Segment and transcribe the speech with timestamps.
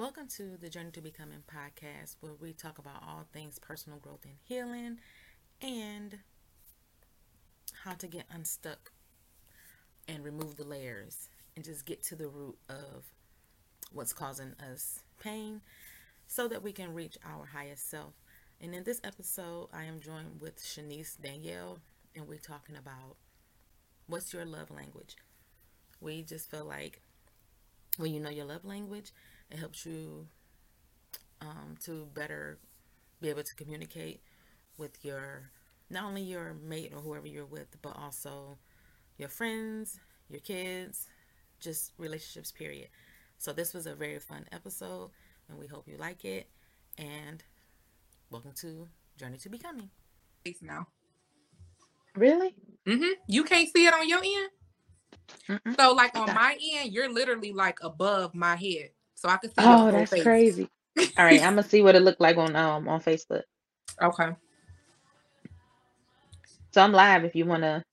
[0.00, 4.24] Welcome to the Journey to Becoming podcast, where we talk about all things personal growth
[4.24, 4.96] and healing
[5.60, 6.20] and
[7.84, 8.92] how to get unstuck
[10.08, 13.04] and remove the layers and just get to the root of
[13.92, 15.60] what's causing us pain
[16.26, 18.14] so that we can reach our highest self.
[18.58, 21.78] And in this episode, I am joined with Shanice Danielle,
[22.16, 23.16] and we're talking about
[24.06, 25.16] what's your love language.
[26.00, 27.02] We just feel like
[27.98, 29.12] when you know your love language,
[29.50, 30.26] it helps you
[31.40, 32.58] um, to better
[33.20, 34.20] be able to communicate
[34.78, 35.50] with your
[35.90, 38.58] not only your mate or whoever you're with, but also
[39.18, 41.08] your friends, your kids,
[41.58, 42.88] just relationships, period.
[43.38, 45.10] So, this was a very fun episode,
[45.48, 46.48] and we hope you like it.
[46.98, 47.42] And
[48.30, 49.90] welcome to Journey to Becoming.
[50.62, 50.86] Now,
[52.16, 52.54] really?
[52.86, 53.12] Mm-hmm.
[53.26, 54.50] You can't see it on your end.
[55.48, 55.76] Mm-mm.
[55.76, 59.62] So, like on my end, you're literally like above my head, so I can see.
[59.62, 60.16] Oh, that's face.
[60.16, 60.68] crazy.
[61.18, 63.42] All right, I'm gonna see what it looked like on um on Facebook.
[64.02, 64.30] Okay.
[66.74, 67.84] So I'm live if you wanna.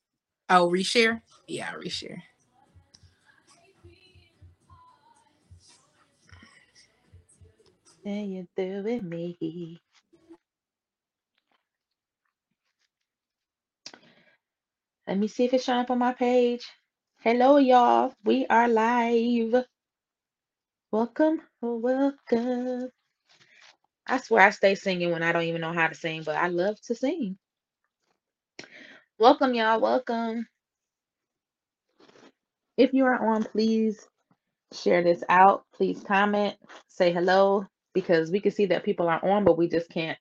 [0.49, 1.21] Oh, reshare.
[1.47, 2.21] Yeah, reshare.
[8.05, 9.79] And you do with me.
[15.07, 16.65] Let me see if it's showing up on my page.
[17.21, 18.13] Hello, y'all.
[18.25, 19.65] We are live.
[20.97, 22.89] Welcome, welcome.
[24.07, 26.47] I swear I stay singing when I don't even know how to sing, but I
[26.47, 27.37] love to sing.
[29.19, 29.81] Welcome, y'all.
[29.81, 30.47] Welcome.
[32.77, 34.07] If you are on, please
[34.73, 35.65] share this out.
[35.75, 36.55] Please comment,
[36.89, 40.19] say hello, because we can see that people are on, but we just can't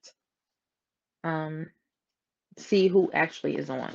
[1.24, 1.68] um
[2.58, 3.94] see who actually is on.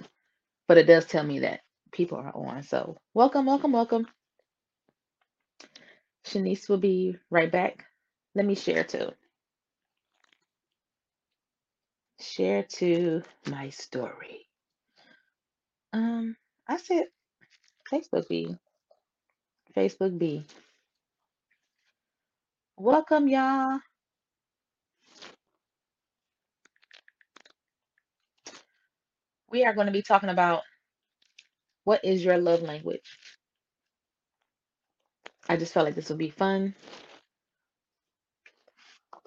[0.67, 1.61] But it does tell me that
[1.93, 2.63] people are on.
[2.63, 4.07] So welcome, welcome, welcome.
[6.27, 7.85] Shanice will be right back.
[8.35, 9.09] Let me share too.
[12.21, 14.47] Share to my story.
[15.93, 16.35] Um,
[16.67, 17.05] I said
[17.91, 18.55] Facebook B.
[19.77, 20.45] Facebook B.
[22.77, 23.79] Welcome, y'all.
[29.51, 30.61] We are going to be talking about
[31.85, 33.01] what is your love language?
[35.49, 36.75] I just felt like this would be fun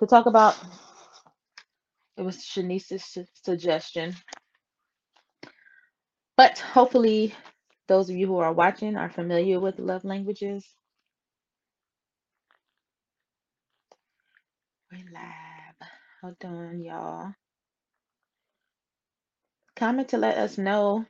[0.00, 0.56] to talk about.
[2.16, 4.14] It was Shanice's su- suggestion.
[6.36, 7.34] But hopefully,
[7.88, 10.66] those of you who are watching are familiar with love languages.
[14.92, 15.88] We're live.
[16.22, 17.34] Hold on, y'all.
[19.76, 21.06] Comment to let us know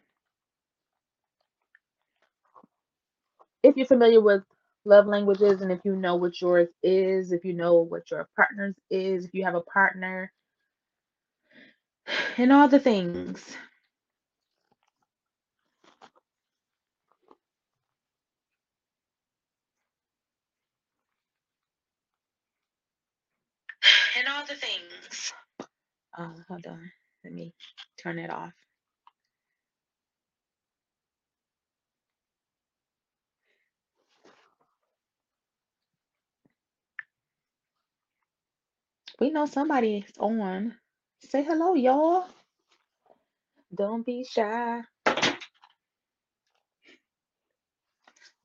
[3.62, 4.42] if you're familiar with
[4.86, 8.76] love languages and if you know what yours is, if you know what your partner's
[8.90, 10.32] is, if you have a partner,
[12.38, 13.56] and all the things.
[24.18, 25.32] And all the things.
[26.18, 26.90] Uh, hold on.
[27.24, 27.54] Let me
[28.02, 28.52] turn it off.
[39.20, 40.76] We know somebody's on.
[41.20, 42.26] Say hello, y'all.
[43.74, 44.82] Don't be shy.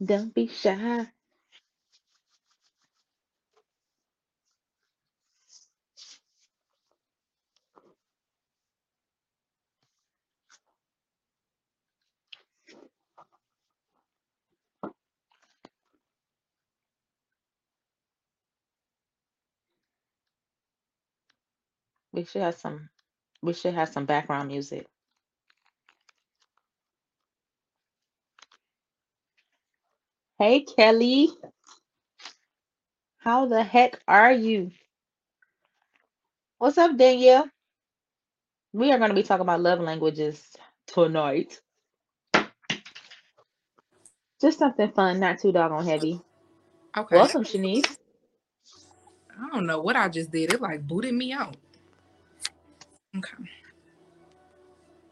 [0.03, 1.07] Don't be shy.
[22.19, 22.89] We should have some
[23.43, 24.87] we should have some background music.
[30.39, 31.29] Hey Kelly.
[33.19, 34.71] How the heck are you?
[36.59, 37.49] What's up, Danielle?
[38.73, 40.43] We are going to be talking about love languages
[40.87, 41.59] tonight.
[44.41, 46.21] Just something fun, not too doggone heavy.
[46.97, 47.21] Okay.
[47.21, 47.97] Welcome, Shanice.
[49.39, 50.51] I don't know what I just did.
[50.53, 51.57] It like booted me out.
[53.19, 53.45] Okay.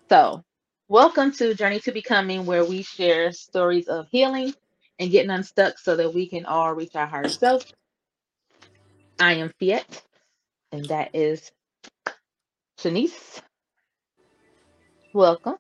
[0.10, 0.44] So,
[0.90, 4.54] welcome to Journey to Becoming, where we share stories of healing
[5.00, 7.64] and getting unstuck so that we can all reach our higher self.
[9.20, 10.04] I am Fiat,
[10.72, 11.52] and that is
[12.80, 13.42] Shanice.
[15.14, 15.58] Welcome.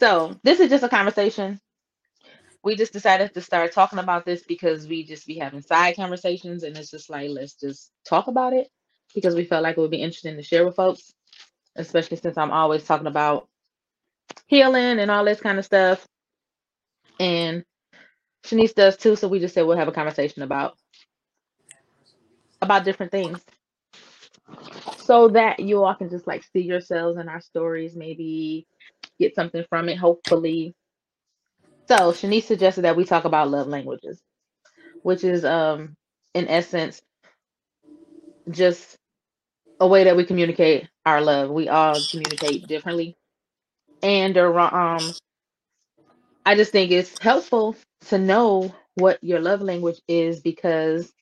[0.00, 1.60] So, this is just a conversation
[2.64, 6.64] we just decided to start talking about this because we just be having side conversations
[6.64, 8.68] and it's just like let's just talk about it
[9.16, 11.14] because we felt like it would be interesting to share with folks,
[11.76, 13.48] especially since I'm always talking about
[14.48, 16.06] healing and all this kind of stuff.
[17.20, 17.64] And
[18.46, 20.76] Shanice does too, so we just said we'll have a conversation about
[22.62, 23.40] about different things.
[24.98, 28.66] So that you all can just like see yourselves in our stories, maybe
[29.20, 30.74] get something from it, hopefully
[31.88, 34.20] so Shanice suggested that we talk about love languages,
[35.02, 35.96] which is um
[36.34, 37.02] in essence
[38.50, 38.98] just
[39.80, 41.50] a way that we communicate our love.
[41.50, 43.16] We all communicate differently.
[44.02, 45.14] And um
[46.44, 47.76] I just think it's helpful
[48.08, 51.12] to know what your love language is because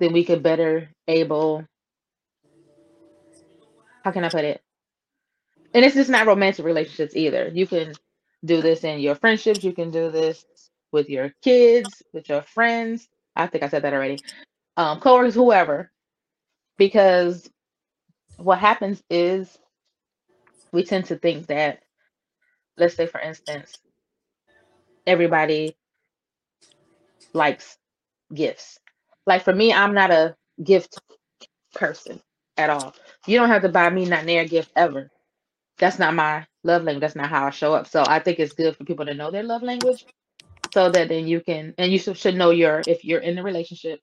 [0.00, 1.64] then we could better able
[4.04, 4.62] how can I put it?
[5.74, 7.50] And it's just not romantic relationships either.
[7.52, 7.92] You can
[8.44, 9.64] do this in your friendships.
[9.64, 10.44] You can do this
[10.92, 13.08] with your kids, with your friends.
[13.34, 14.22] I think I said that already.
[14.76, 15.90] Um, coworkers, whoever.
[16.78, 17.50] Because
[18.36, 19.58] what happens is
[20.72, 21.80] we tend to think that,
[22.76, 23.78] let's say, for instance,
[25.06, 25.76] everybody
[27.32, 27.78] likes
[28.32, 28.78] gifts.
[29.26, 30.98] Like for me, I'm not a gift
[31.74, 32.20] person
[32.56, 32.94] at all.
[33.26, 35.10] You don't have to buy me not near a gift ever.
[35.78, 37.02] That's not my love language.
[37.02, 37.86] That's not how I show up.
[37.86, 40.06] So I think it's good for people to know their love language
[40.72, 44.00] so that then you can, and you should know your, if you're in a relationship,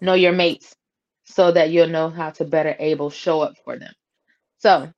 [0.00, 0.74] know your mates
[1.30, 3.92] so that you'll know how to better able show up for them.
[4.58, 4.92] So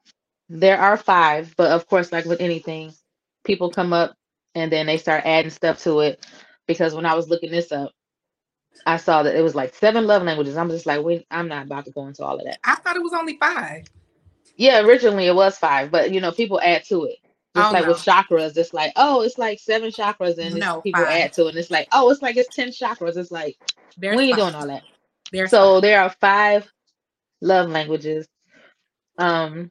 [0.49, 2.93] there are five, but of course, like with anything,
[3.45, 4.15] people come up
[4.55, 6.27] and then they start adding stuff to it.
[6.67, 7.93] Because when I was looking this up,
[8.87, 10.57] I saw that it was like seven love languages.
[10.57, 12.59] I'm just like, wait, I'm not about to go into all of that.
[12.65, 13.85] I thought it was only five.
[14.57, 17.17] Yeah, originally it was five, but you know, people add to it.
[17.55, 17.91] Just oh, like no.
[17.91, 21.13] with chakras, it's like, oh, it's like seven chakras, and no, people five.
[21.13, 21.51] add to it.
[21.51, 23.17] And it's like, oh, it's like it's ten chakras.
[23.17, 23.57] It's like
[23.99, 24.83] There's we ain't doing all that.
[25.33, 25.83] There's so five.
[25.83, 26.73] there are five
[27.41, 28.29] love languages.
[29.19, 29.71] Um,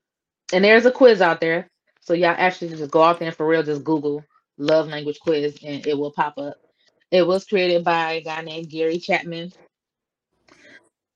[0.53, 1.69] and there's a quiz out there.
[2.01, 4.25] So y'all actually just go out there and for real, just Google
[4.57, 6.55] love language quiz and it will pop up.
[7.11, 9.51] It was created by a guy named Gary Chapman.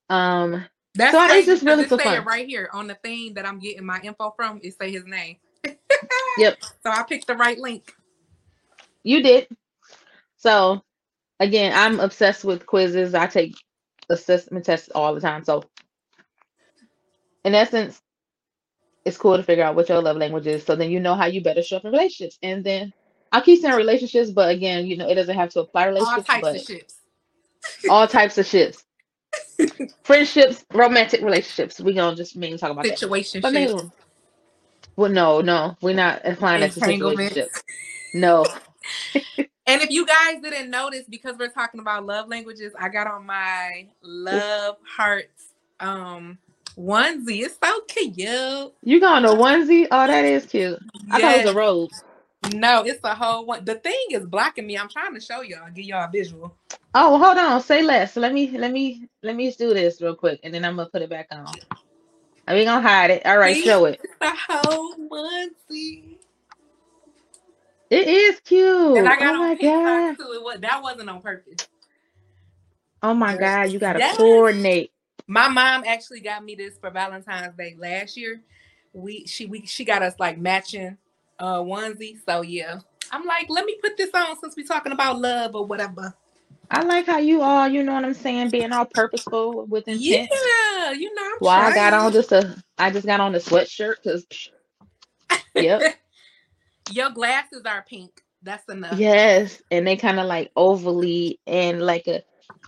[0.09, 2.23] Um, that's so it's just really for fun.
[2.25, 4.59] right here on the thing that I'm getting my info from.
[4.63, 5.37] It say his name.
[6.37, 6.57] yep.
[6.83, 7.93] So I picked the right link.
[9.03, 9.47] You did.
[10.37, 10.83] So
[11.39, 13.15] again, I'm obsessed with quizzes.
[13.15, 13.55] I take
[14.09, 15.43] assessment tests all the time.
[15.43, 15.63] So
[17.43, 18.01] in essence,
[19.05, 20.65] it's cool to figure out what your love language is.
[20.65, 22.39] So then you know how you better show up in relationships.
[22.41, 22.91] And then
[23.31, 26.29] I keep saying relationships, but again, you know, it doesn't have to apply relationships.
[26.29, 26.95] All types of ships.
[27.89, 28.85] all types of ships.
[30.03, 31.79] friendships, romantic relationships.
[31.79, 33.41] We gonna just mean talk about situation.
[33.41, 33.91] That.
[34.95, 37.63] well, no, no, we're not applying that to situationships.
[38.13, 38.45] No.
[39.67, 43.25] and if you guys didn't notice, because we're talking about love languages, I got on
[43.25, 46.37] my love hearts um
[46.77, 47.43] onesie.
[47.43, 48.73] It's so cute.
[48.83, 49.87] You got on a onesie?
[49.91, 50.79] Oh, that is cute.
[51.11, 51.21] I yes.
[51.21, 51.89] thought it was a robe.
[52.53, 53.65] No, it's a whole one.
[53.65, 54.77] The thing is blocking me.
[54.77, 56.55] I'm trying to show y'all, give y'all a visual.
[56.93, 57.61] Oh, hold on.
[57.61, 58.15] Say less.
[58.15, 61.01] Let me let me let me do this real quick, and then I'm gonna put
[61.01, 61.45] it back on.
[62.47, 63.25] Are we gonna hide it?
[63.25, 63.63] All right, See?
[63.63, 63.99] show it.
[64.21, 66.14] The whole onesie.
[67.95, 68.97] It is cute.
[68.97, 70.17] And I got oh my god.
[70.17, 70.33] Too.
[70.33, 71.67] It was, that wasn't on purpose.
[73.01, 74.17] Oh my god, you gotta yes.
[74.17, 74.91] coordinate.
[75.27, 78.41] My mom actually got me this for Valentine's Day last year.
[78.93, 80.97] We she we she got us like matching
[81.39, 82.17] uh onesie.
[82.25, 82.79] So yeah,
[83.11, 86.13] I'm like, let me put this on since we're talking about love or whatever.
[86.71, 90.29] I like how you are, you know what I'm saying, being all purposeful with intent.
[90.31, 91.21] Yeah, you know.
[91.21, 91.71] I'm well, trying.
[91.73, 94.25] I got on just a, I just got on a sweatshirt because,
[95.53, 95.95] yep.
[96.91, 98.21] Your glasses are pink.
[98.41, 98.99] That's enough.
[98.99, 102.23] Yes, and they kind of like overly and like a,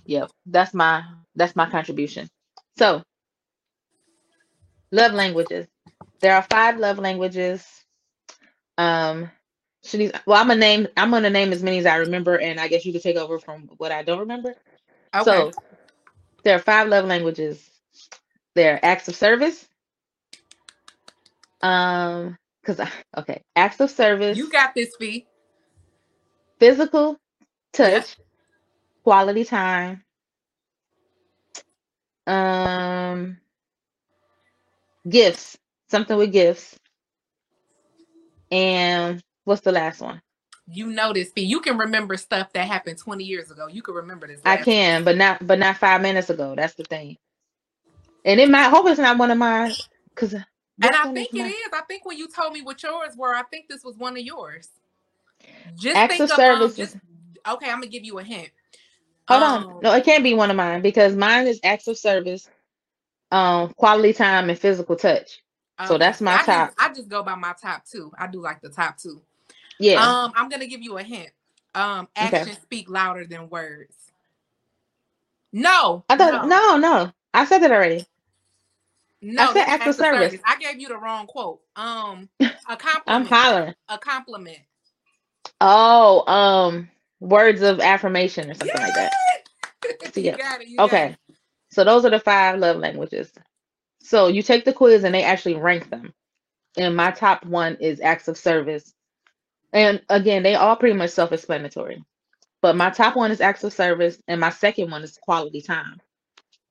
[0.05, 0.31] yep.
[0.45, 1.03] That's my
[1.35, 2.27] that's my contribution.
[2.77, 3.03] So,
[4.91, 5.67] love languages.
[6.19, 7.65] There are five love languages.
[8.77, 9.29] Um,
[9.85, 10.87] Shanice, well, I'm gonna name.
[10.97, 13.39] I'm gonna name as many as I remember, and I guess you can take over
[13.39, 14.55] from what I don't remember.
[15.15, 15.23] Okay.
[15.23, 15.51] So
[16.43, 17.69] there are five love languages.
[18.55, 19.67] There are acts of service.
[21.61, 24.37] Um, because okay, acts of service.
[24.37, 25.25] You got this, fee.
[26.59, 27.17] Physical
[27.73, 28.17] touch,
[29.03, 30.03] quality time.
[32.25, 33.37] Um,
[35.07, 35.57] gifts,
[35.87, 36.77] something with gifts,
[38.51, 40.21] and What's the last one?
[40.69, 43.67] You know this, You can remember stuff that happened 20 years ago.
[43.67, 44.41] You can remember this.
[44.43, 46.53] I can, but not but not five minutes ago.
[46.53, 47.15] That's the thing.
[48.25, 49.71] And it might hope it's not one of mine
[50.09, 50.35] because
[50.81, 51.69] and I think it is.
[51.73, 54.23] I think when you told me what yours were, I think this was one of
[54.23, 54.69] yours.
[55.75, 56.95] Just Acts think of um, service
[57.47, 57.69] okay.
[57.69, 58.49] I'm gonna give you a hint.
[59.27, 59.79] Hold Um, on.
[59.81, 62.49] No, it can't be one of mine because mine is acts of service,
[63.31, 65.41] um, quality time, and physical touch.
[65.87, 66.73] So that's my I just- top.
[66.79, 68.11] I just go by my top two.
[68.17, 69.21] I do like the top two.
[69.79, 70.01] Yeah.
[70.01, 71.29] Um, I'm gonna give you a hint.
[71.75, 72.37] Um, Okay.
[72.37, 73.93] actions speak louder than words.
[75.53, 77.11] No, I thought no, no.
[77.33, 78.05] I said that already.
[79.21, 79.43] No.
[79.55, 80.41] I said of service.
[80.45, 81.61] I gave you the wrong quote.
[81.75, 82.29] Um,
[82.69, 83.27] a I'm compliment.
[83.27, 83.75] hollering.
[83.89, 84.59] a compliment.
[85.61, 89.13] Oh, um, words of affirmation or something like that.
[90.15, 90.37] you Yeah.
[90.61, 90.79] it.
[90.79, 91.15] Okay.
[91.71, 93.31] So those are the five love languages.
[94.01, 96.13] So you take the quiz and they actually rank them.
[96.77, 98.93] And my top one is acts of service.
[99.73, 102.03] And again, they all pretty much self-explanatory.
[102.61, 105.99] But my top one is acts of service, and my second one is quality time.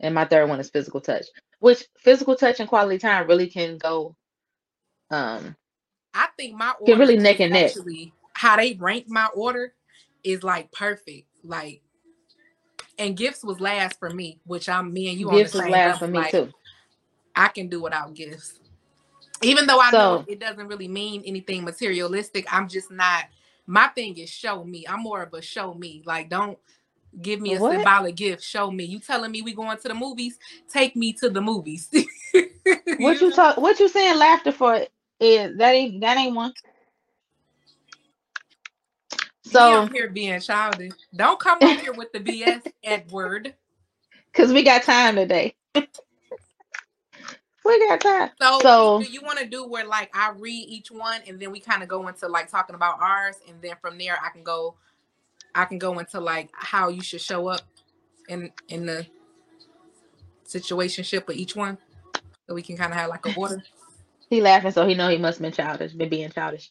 [0.00, 1.26] And my third one is physical touch.
[1.66, 4.14] Which physical touch and quality time really can go
[5.10, 5.56] um
[6.14, 7.70] I think my order really neck and neck.
[7.70, 9.74] Actually, how they rank my order
[10.22, 11.26] is like perfect.
[11.42, 11.82] Like,
[13.00, 15.72] and gifts was last for me, which I'm me and you gifts on the same
[15.72, 16.06] last level.
[16.06, 16.52] for me like, too.
[17.34, 18.60] I can do without gifts.
[19.42, 23.24] Even though I know So- it doesn't really mean anything materialistic, I'm just not.
[23.66, 24.86] My thing is show me.
[24.88, 26.04] I'm more of a show me.
[26.06, 26.58] Like, don't
[27.22, 27.72] give me a What?
[27.72, 28.42] symbolic gift.
[28.42, 28.84] Show me.
[28.84, 30.38] You telling me we going to the movies?
[30.72, 31.90] Take me to the movies.
[32.98, 34.86] What you talk what you saying laughter for
[35.20, 36.52] is that ain't that ain't one.
[39.44, 40.92] So up here being childish.
[41.14, 43.54] Don't come up here with the BS, Edward.
[44.32, 45.54] because we got time today.
[47.64, 48.30] we got time.
[48.40, 51.52] So, So- do you want to do where like I read each one and then
[51.52, 54.42] we kind of go into like talking about ours and then from there I can
[54.42, 54.74] go
[55.56, 57.62] I can go into like how you should show up
[58.28, 59.06] in in the
[60.46, 61.78] situationship with each one.
[62.46, 63.62] So we can kind of have like a order.
[64.28, 66.70] He laughing, so he know he must have been childish, been being childish.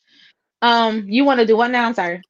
[0.62, 1.88] Um, you want to do what now?
[1.88, 2.22] I'm sorry.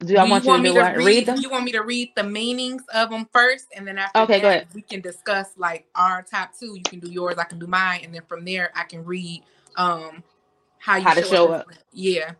[0.00, 0.96] Do I want you to me do what?
[0.96, 1.38] Read, them?
[1.40, 4.42] You want me to read the meanings of them first, and then after Okay, that,
[4.42, 4.68] go ahead.
[4.74, 6.74] we can discuss like our top two.
[6.76, 9.42] You can do yours, I can do mine, and then from there, I can read
[9.76, 10.22] um
[10.78, 11.66] how you How to show up.
[11.92, 12.32] Yeah.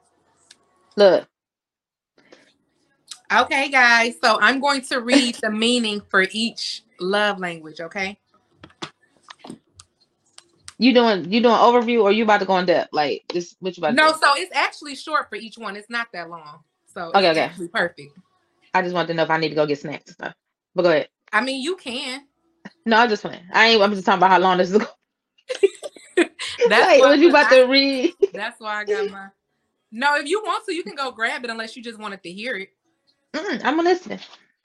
[0.97, 1.27] Look,
[3.33, 4.15] Okay, guys.
[4.23, 7.81] So I'm going to read the meaning for each love language.
[7.81, 8.19] Okay.
[10.79, 12.91] you doing you doing overview or you about to go in depth?
[12.93, 15.77] Like this, what you about to No, so it's actually short for each one.
[15.77, 16.61] It's not that long.
[16.93, 17.69] So Okay, it's okay.
[17.73, 18.13] perfect.
[18.75, 20.35] I just want to know if I need to go get snacks and stuff.
[20.75, 21.09] But go ahead.
[21.33, 22.23] I mean, you can.
[22.85, 23.41] No, I'm just playing.
[23.53, 23.83] I ain't.
[23.83, 24.89] I'm just talking about how long this is going.
[26.69, 28.13] That's Like, what you I- about to read?
[28.33, 29.29] That's why I got my.
[29.93, 32.31] No, if you want to, you can go grab it unless you just wanted to
[32.31, 32.71] hear it.
[33.37, 34.21] Mm, I'm listening.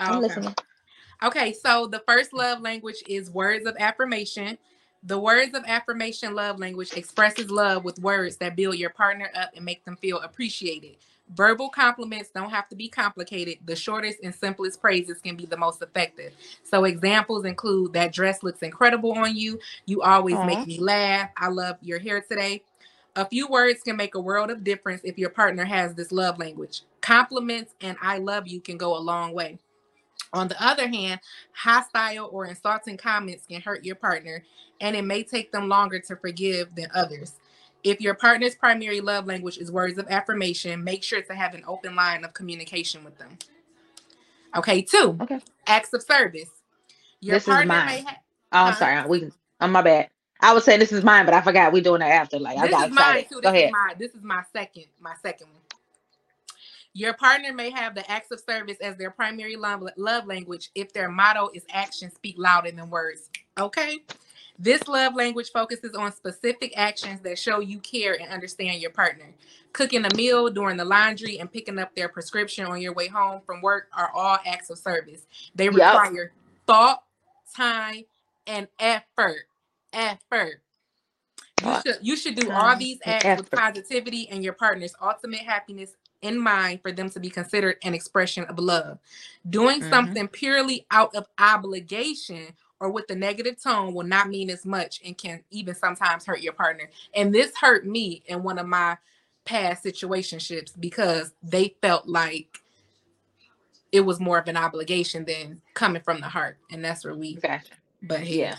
[0.08, 0.34] I'm Oh, okay.
[0.34, 0.56] listening.
[1.24, 4.58] Okay, so the first love language is words of affirmation.
[5.04, 9.51] The words of affirmation love language expresses love with words that build your partner up
[9.56, 10.98] and make them feel appreciated.
[11.36, 13.60] Verbal compliments don't have to be complicated.
[13.66, 16.34] The shortest and simplest praises can be the most effective.
[16.63, 19.60] So examples include that dress looks incredible on you.
[19.88, 20.46] You always Aw.
[20.46, 21.32] make me laugh.
[21.38, 22.63] I love your hair today.
[23.16, 26.40] A few words can make a world of difference if your partner has this love
[26.40, 26.84] language.
[27.01, 29.60] Compliments and I love you can go a long way.
[30.34, 31.20] On the other hand,
[31.53, 34.43] hostile or insulting comments can hurt your partner,
[34.81, 37.34] and it may take them longer to forgive than others.
[37.84, 41.63] If your partner's primary love language is words of affirmation, make sure to have an
[41.67, 43.38] open line of communication with them.
[44.55, 45.41] Okay, two, Okay.
[45.67, 46.50] acts of service.
[47.22, 47.88] Your This is partner mine.
[47.88, 48.17] may have
[48.53, 49.08] Oh, I'm sorry.
[49.08, 49.24] We.
[49.25, 49.31] I'm
[49.62, 50.10] oh, my bad.
[50.41, 52.39] I was saying this is mine, but I forgot we're doing that after.
[52.39, 53.29] Like I got is mine excited.
[53.29, 53.41] too.
[53.43, 53.70] Go This is ahead.
[53.70, 55.61] my this is my second my second one.
[56.93, 59.81] Your partner may have the acts of service as their primary love,
[60.25, 63.29] language if their motto is actions speak louder than words.
[63.57, 64.00] Okay.
[64.60, 69.33] This love language focuses on specific actions that show you care and understand your partner.
[69.74, 73.41] Cooking a meal, doing the laundry, and picking up their prescription on your way home
[73.45, 75.25] from work are all acts of service.
[75.55, 76.33] They require
[76.67, 77.03] thought,
[77.55, 78.03] time,
[78.45, 79.45] and effort.
[79.93, 80.62] Effort.
[81.63, 85.95] You should, you should do all these acts with positivity and your partner's ultimate happiness
[86.22, 89.00] in mind for them to be considered an expression of love.
[89.50, 89.90] Doing Mhm.
[89.90, 95.01] something purely out of obligation or with a negative tone will not mean as much
[95.06, 96.90] and can even sometimes hurt your partner.
[97.13, 98.98] And this hurt me in one of my
[99.46, 102.60] past situationships because they felt like
[103.92, 106.58] it was more of an obligation than coming from the heart.
[106.72, 107.74] And that's where we Gotcha.
[108.04, 108.56] but Yeah.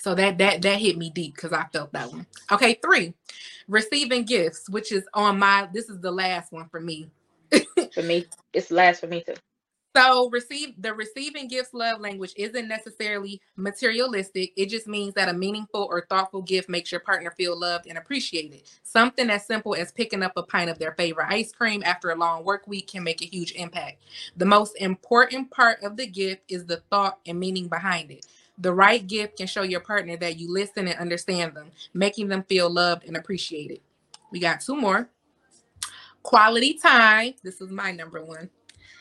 [0.00, 2.26] So that that that hit me deep because I felt that one.
[2.50, 3.12] Okay, three,
[3.68, 5.68] receiving gifts, which is on my.
[5.74, 7.10] This is the last one for me.
[7.92, 9.34] For me, it's last for me too.
[9.96, 14.52] So receive the receiving gifts love language isn't necessarily materialistic.
[14.56, 17.98] It just means that a meaningful or thoughtful gift makes your partner feel loved and
[17.98, 18.62] appreciated.
[18.84, 22.14] Something as simple as picking up a pint of their favorite ice cream after a
[22.14, 24.02] long work week can make a huge impact.
[24.36, 28.24] The most important part of the gift is the thought and meaning behind it.
[28.60, 32.44] The right gift can show your partner that you listen and understand them, making them
[32.44, 33.80] feel loved and appreciated.
[34.30, 35.08] We got two more.
[36.22, 37.34] Quality time.
[37.42, 38.50] This is my number one.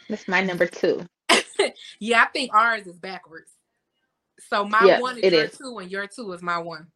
[0.08, 1.06] That's my number two.
[2.00, 3.52] yeah, I think ours is backwards.
[4.50, 5.58] So my one is your is.
[5.58, 6.88] two, and your two is my one.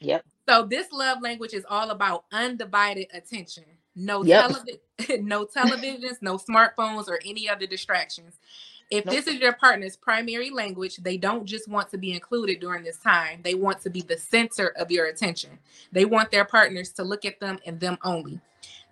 [0.00, 0.24] Yep.
[0.48, 3.64] So this love language is all about undivided attention.
[3.94, 4.40] No Yep.
[4.40, 4.80] television,
[5.28, 8.38] no televisions, no smartphones, or any other distractions.
[8.90, 9.14] If Nope.
[9.14, 12.98] this is your partner's primary language, they don't just want to be included during this
[12.98, 13.40] time.
[13.42, 15.58] They want to be the center of your attention.
[15.92, 18.40] They want their partners to look at them and them only.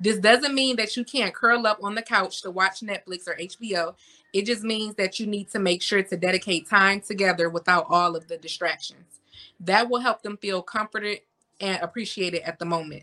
[0.00, 3.34] This doesn't mean that you can't curl up on the couch to watch Netflix or
[3.34, 3.94] HBO.
[4.32, 8.14] It just means that you need to make sure to dedicate time together without all
[8.14, 9.20] of the distractions.
[9.58, 11.20] That will help them feel comforted
[11.60, 13.02] and appreciated at the moment.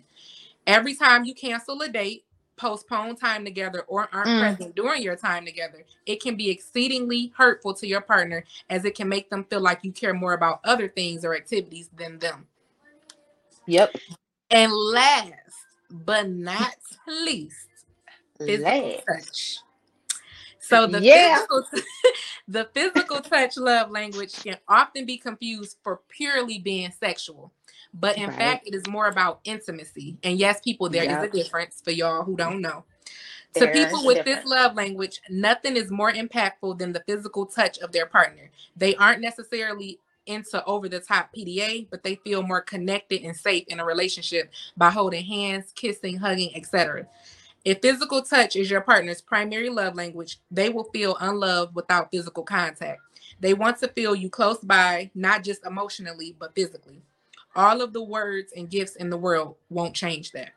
[0.65, 2.23] Every time you cancel a date,
[2.57, 4.39] postpone time together, or aren't Mm.
[4.39, 8.95] present during your time together, it can be exceedingly hurtful to your partner as it
[8.95, 12.47] can make them feel like you care more about other things or activities than them.
[13.67, 13.97] Yep.
[14.51, 15.33] And last
[15.89, 16.75] but not
[17.07, 17.67] least,
[18.37, 19.57] physical touch.
[20.59, 21.35] So the Yeah.
[21.35, 21.63] physical
[22.47, 27.51] the physical touch love language can often be confused for purely being sexual.
[27.99, 28.37] But in Right.
[28.37, 30.17] fact, it is more about intimacy.
[30.23, 31.23] And yes, people, there is Yeah.
[31.23, 32.85] a difference for y'all who don't know.
[33.55, 37.77] To people is with this love language, nothing is more impactful than the physical touch
[37.79, 38.51] of their partner.
[38.75, 43.65] They aren't necessarily into over the top PDA, but they feel more connected and safe
[43.67, 47.07] in a relationship by holding hands, kissing, hugging, etc.
[47.63, 52.43] If physical touch is your partner's primary love language, they will feel unloved without physical
[52.43, 53.01] contact.
[53.39, 57.01] They want to feel you close by, not just emotionally, but physically.
[57.55, 60.51] All of the words and gifts in the world won't change that.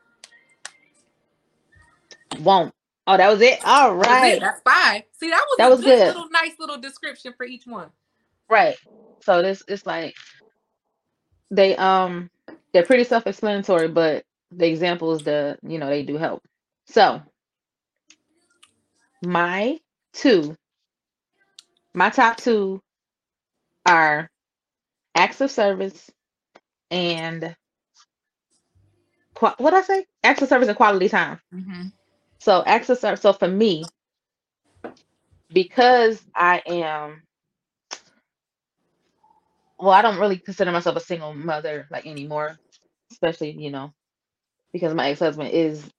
[2.39, 2.73] Won't.
[3.07, 3.59] Oh, that was it.
[3.65, 4.19] All right.
[4.21, 4.41] That it.
[4.41, 5.03] That's five.
[5.19, 6.05] See, that was That a was good, good.
[6.05, 7.89] little nice little description for each one.
[8.49, 8.77] Right.
[9.23, 10.15] So this it's like
[11.51, 12.29] they um
[12.73, 16.43] they're pretty self-explanatory, but the examples the you know they do help.
[16.87, 17.21] So
[19.21, 19.79] my
[20.13, 20.55] two,
[21.95, 22.81] my top two
[23.85, 24.29] are
[25.15, 26.09] acts of service
[26.91, 27.55] and
[29.57, 30.05] what I say?
[30.23, 31.39] Access service and quality time.
[32.39, 33.21] So access service.
[33.21, 33.85] So for me,
[35.51, 37.23] because I am
[39.79, 42.57] well, I don't really consider myself a single mother like anymore,
[43.11, 43.93] especially, you know,
[44.73, 45.89] because my ex-husband is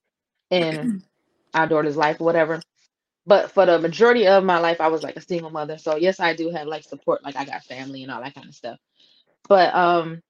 [0.50, 0.90] in
[1.54, 2.60] our daughter's life or whatever.
[3.26, 5.78] But for the majority of my life, I was like a single mother.
[5.78, 8.48] So yes, I do have like support, like I got family and all that kind
[8.48, 8.78] of stuff.
[9.48, 10.22] But um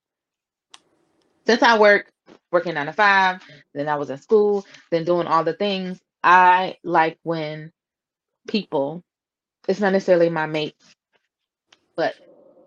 [1.51, 2.07] since I work
[2.51, 3.41] working nine to five,
[3.75, 7.71] then I was in school, then doing all the things, I like when
[8.47, 9.03] people,
[9.67, 10.95] it's not necessarily my mates,
[11.97, 12.15] but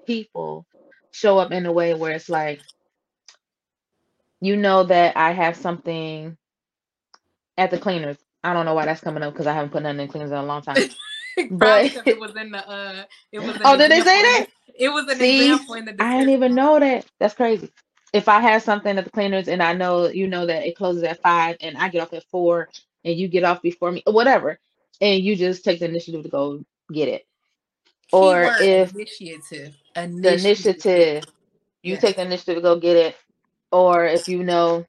[0.07, 0.67] people
[1.13, 2.63] show up in a way where it's like,
[4.41, 6.37] you know that I have something
[7.59, 8.19] at the cleaners.
[8.45, 10.39] I don't know why that's coming up because I haven't put nothing in cleaners in
[10.39, 10.85] a long time.
[11.51, 14.47] But- it was in the uh it was Oh, did they say that?
[14.79, 17.07] It was an See, example in the I didn't even know that.
[17.21, 17.71] That's crazy.
[18.15, 21.05] If I have something at the cleaners and I know you know that it closes
[21.05, 22.71] at five and I get off at four
[23.05, 24.61] and you get off before me, whatever,
[25.03, 27.27] and you just take the initiative to go get it.
[28.13, 29.75] Or Keyword if initiative.
[30.23, 31.27] the initiative,
[31.83, 31.99] you Yes.
[31.99, 33.17] take the initiative to go get it.
[33.73, 34.87] Or if you know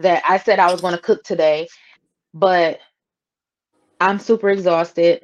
[0.00, 1.68] that I said I was going to cook today,
[2.34, 2.80] but
[4.00, 5.22] I'm super exhausted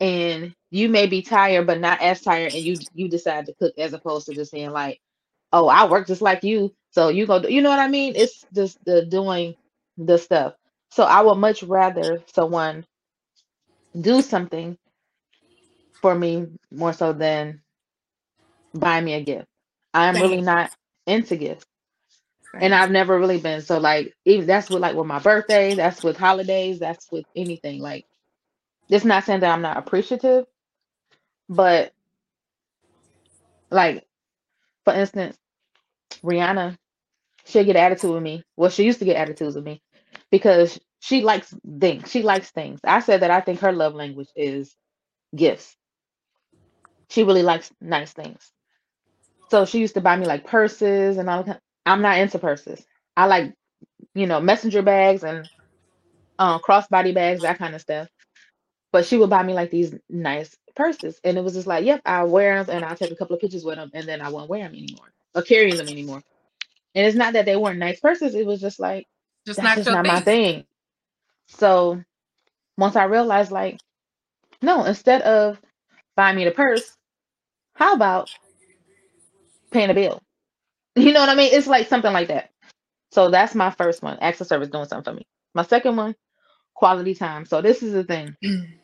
[0.00, 3.74] and you may be tired but not as tired and you you decide to cook
[3.78, 5.00] as opposed to just saying like
[5.52, 8.14] oh i work just like you so you go do-" you know what i mean?
[8.16, 9.56] It's just the doing
[9.98, 10.54] the stuff.
[10.90, 12.86] So i would much rather someone
[14.00, 14.78] do something
[16.02, 17.62] for me more so than
[18.74, 19.46] buy me a gift.
[19.94, 20.72] I'm really not
[21.06, 21.66] into gifts.
[22.60, 26.02] And I've never really been so like even that's with like with my birthday, that's
[26.02, 27.80] with holidays, that's with anything.
[27.80, 28.06] Like
[28.90, 30.46] it's not saying that I'm not appreciative,
[31.48, 31.92] but
[33.70, 34.06] like
[34.84, 35.36] for instance,
[36.20, 36.76] Rihanna,
[37.46, 38.44] she'll get attitude with me.
[38.56, 39.82] Well, she used to get attitudes with me
[40.30, 42.10] because she likes things.
[42.10, 42.80] She likes things.
[42.84, 44.76] I said that I think her love language is
[45.36, 45.76] gifts.
[47.10, 48.52] She really likes nice things.
[49.50, 51.60] So she used to buy me like purses and all that.
[51.86, 52.84] I'm not into purses.
[53.16, 53.54] I like,
[54.14, 55.48] you know, messenger bags and
[56.38, 58.08] um crossbody bags, that kind of stuff.
[58.92, 62.02] but she would buy me like these nice purses, and it was just like, yep,
[62.06, 64.30] I wear them and I'll take a couple of pictures with them, and then I
[64.30, 66.22] won't wear them anymore or carry them anymore.
[66.94, 68.34] And it's not that they weren't nice persons.
[68.34, 69.06] it was just like
[69.46, 70.64] Just that's not just not my thing.
[71.48, 72.02] So
[72.78, 73.78] once I realized, like,
[74.62, 75.60] no, instead of
[76.16, 76.96] buying me the purse,
[77.74, 78.30] how about
[79.70, 80.20] paying a bill?
[80.96, 81.54] You know what I mean?
[81.54, 82.50] It's like something like that.
[83.12, 84.18] So that's my first one.
[84.20, 85.26] Access service doing something for me.
[85.54, 86.14] My second one,
[86.74, 87.46] quality time.
[87.46, 88.36] So this is the thing.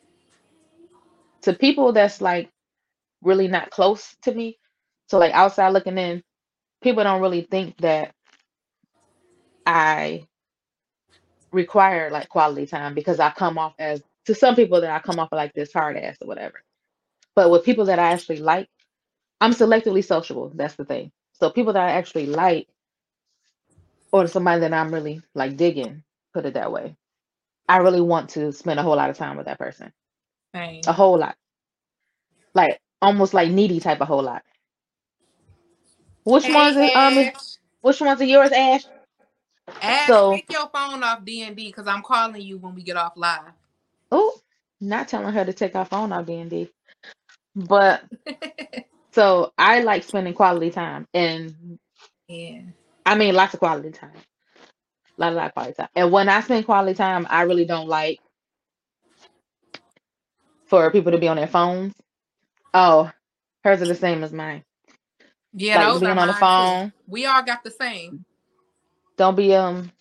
[1.43, 2.49] To people that's like
[3.23, 4.57] really not close to me,
[5.07, 6.23] so like outside looking in,
[6.81, 8.13] people don't really think that
[9.65, 10.27] I
[11.51, 15.19] require like quality time because I come off as to some people that I come
[15.19, 16.61] off like this hard ass or whatever.
[17.35, 18.67] But with people that I actually like,
[19.41, 20.51] I'm selectively sociable.
[20.53, 21.11] That's the thing.
[21.33, 22.67] So people that I actually like,
[24.11, 26.95] or somebody that I'm really like digging, put it that way.
[27.67, 29.93] I really want to spend a whole lot of time with that person.
[30.55, 30.81] Same.
[30.87, 31.35] A whole lot.
[32.53, 34.43] Like almost like needy type of whole lot.
[36.29, 37.31] Which Hey, ones are um
[37.81, 38.83] which ones are yours, Ash?
[39.81, 42.83] Ash, So- take your phone off D and D because I'm calling you when we
[42.83, 43.53] get off live.
[44.11, 44.39] Oh,
[44.79, 46.69] not telling her to take our phone off D and D.
[47.55, 48.03] But
[49.11, 51.79] so I like spending quality time and
[52.27, 52.61] yeah.
[53.05, 54.11] I mean lots of quality time.
[55.17, 55.89] A lot, a lot of quality time.
[55.95, 58.19] And when I spend quality time, I really don't like
[60.67, 61.93] for people to be on their phones.
[62.73, 63.11] Oh,
[63.63, 64.63] hers are the same as mine.
[65.53, 66.39] Yeah, like those being are on the mine, too.
[66.39, 66.93] phone.
[67.07, 68.25] We all got the same.
[69.17, 69.91] Don't be um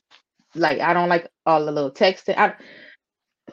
[0.55, 2.37] like I don't like all the little texting.
[2.37, 2.55] I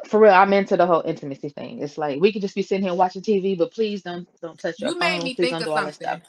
[0.08, 1.81] for real, I'm into the whole intimacy thing.
[1.81, 4.79] It's like we could just be sitting here watching TV, but please don't don't touch
[4.79, 6.21] your You made me Please think of do all that something.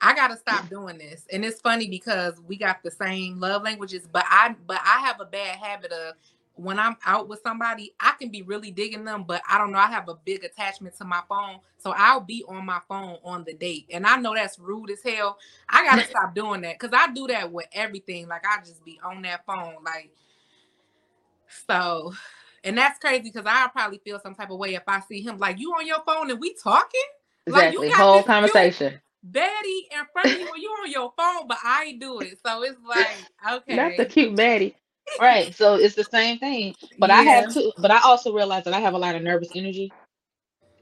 [0.00, 4.06] I gotta stop doing this, and it's funny because we got the same love languages,
[4.10, 6.14] but I but I have a bad habit of
[6.56, 9.78] when I'm out with somebody, I can be really digging them, but I don't know.
[9.78, 13.44] I have a big attachment to my phone, so I'll be on my phone on
[13.44, 15.38] the date, and I know that's rude as hell.
[15.68, 18.26] I gotta stop doing that because I do that with everything.
[18.28, 20.10] Like I just be on that phone, like
[21.66, 22.12] so.
[22.64, 25.38] And that's crazy because I'll probably feel some type of way if I see him
[25.38, 27.00] like you on your phone and we talking.
[27.46, 27.88] Like, you Exactly.
[27.90, 29.00] got Whole this cute- conversation.
[29.30, 32.38] baddie in front of you when you on your phone, but I do it.
[32.44, 33.18] So it's like,
[33.52, 33.76] okay.
[33.76, 34.74] Not the cute baddie.
[35.20, 35.54] Right.
[35.54, 36.74] So it's the same thing.
[36.98, 39.50] But I have to but I also realize that I have a lot of nervous
[39.54, 39.94] energy,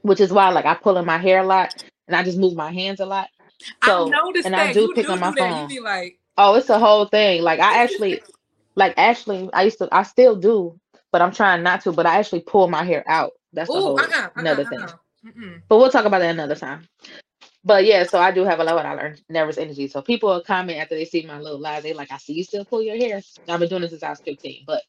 [0.03, 1.71] which is why like I pull in my hair a lot
[2.09, 3.29] and I just move my hands a lot.
[3.83, 5.39] So I noticed and that I do you pick do on my that.
[5.39, 5.63] phone.
[5.71, 7.43] You be like, Oh, it's a whole thing.
[7.43, 8.23] Like I actually
[8.77, 10.79] like actually I used to I still do,
[11.13, 13.33] but I'm trying not to, but I actually pull my hair out.
[13.53, 14.89] That's ooh, whole uh-uh, another uh-uh, thing.
[15.27, 15.59] uh-uh.
[15.69, 16.89] But we'll talk about that another time.
[17.65, 19.89] But yeah, so I do have a lot of learn nervous energy.
[19.89, 21.83] So people will comment after they see my little lies.
[21.83, 23.23] They like, I see you still pull your hair.
[23.49, 24.65] I've been doing this since I was 15.
[24.67, 24.83] But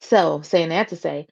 [0.00, 1.26] so saying that to say,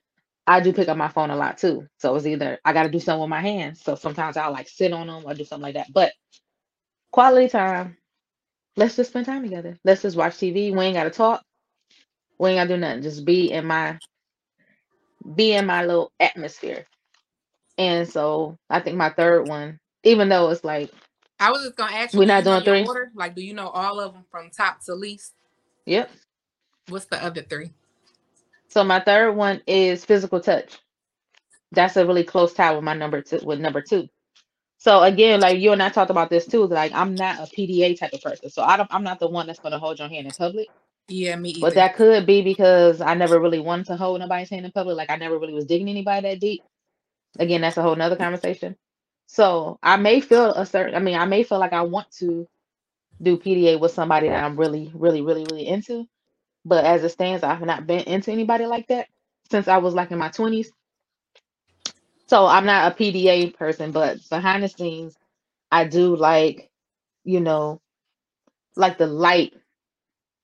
[0.47, 1.87] I do pick up my phone a lot too.
[1.99, 3.83] So it's either I got to do something with my hands.
[3.83, 5.93] So sometimes I'll like sit on them or do something like that.
[5.93, 6.13] But
[7.11, 7.97] quality time,
[8.77, 9.79] let's just spend time together.
[9.85, 10.77] Let's just watch TV.
[10.77, 11.43] We ain't got to talk.
[12.39, 13.03] We ain't got to do nothing.
[13.03, 13.99] Just be in my
[15.35, 16.87] be in my little atmosphere.
[17.79, 20.91] And so I think my third one, even though it's like,
[21.39, 22.85] I was just gonna ask you, We're not doing three?
[22.87, 23.11] order?
[23.15, 25.35] Like, do you know all of them from top to least?
[25.85, 26.11] yep.
[26.89, 27.73] What's the other three?
[28.69, 30.79] So my third one is physical touch.
[31.73, 34.09] That's a really close tie with my number two with number two.
[34.79, 36.67] So again, like you and I talked about this too.
[36.67, 38.93] Like I'm not a PDA type of person, so I don't.
[38.93, 40.69] I'm not the one that's gonna hold your hand in public.
[41.09, 41.61] Yeah, me either.
[41.61, 44.97] But that could be because I never really wanted to hold nobody's hand in public.
[44.97, 46.63] Like I never really was digging anybody that deep.
[47.39, 48.77] Again, that's a whole nother conversation.
[49.27, 50.95] So I may feel a certain.
[50.95, 52.49] I mean, I may feel like I want to
[53.21, 56.07] do PDA with somebody that I'm really, really, really, really into.
[56.65, 59.09] But as it stands, I've not been into anybody like that
[59.51, 60.69] since I was like in my 20s.
[62.27, 65.17] So I'm not a PDA person, but behind the scenes,
[65.71, 66.71] I do like,
[67.25, 67.81] you know,
[68.77, 69.55] like the light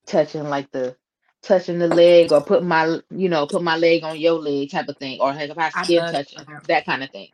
[0.07, 0.97] touching, like the
[1.43, 4.89] touching the leg or put my, you know, put my leg on your leg type
[4.89, 7.31] of thing, or like if I skin touching, that kind of thing.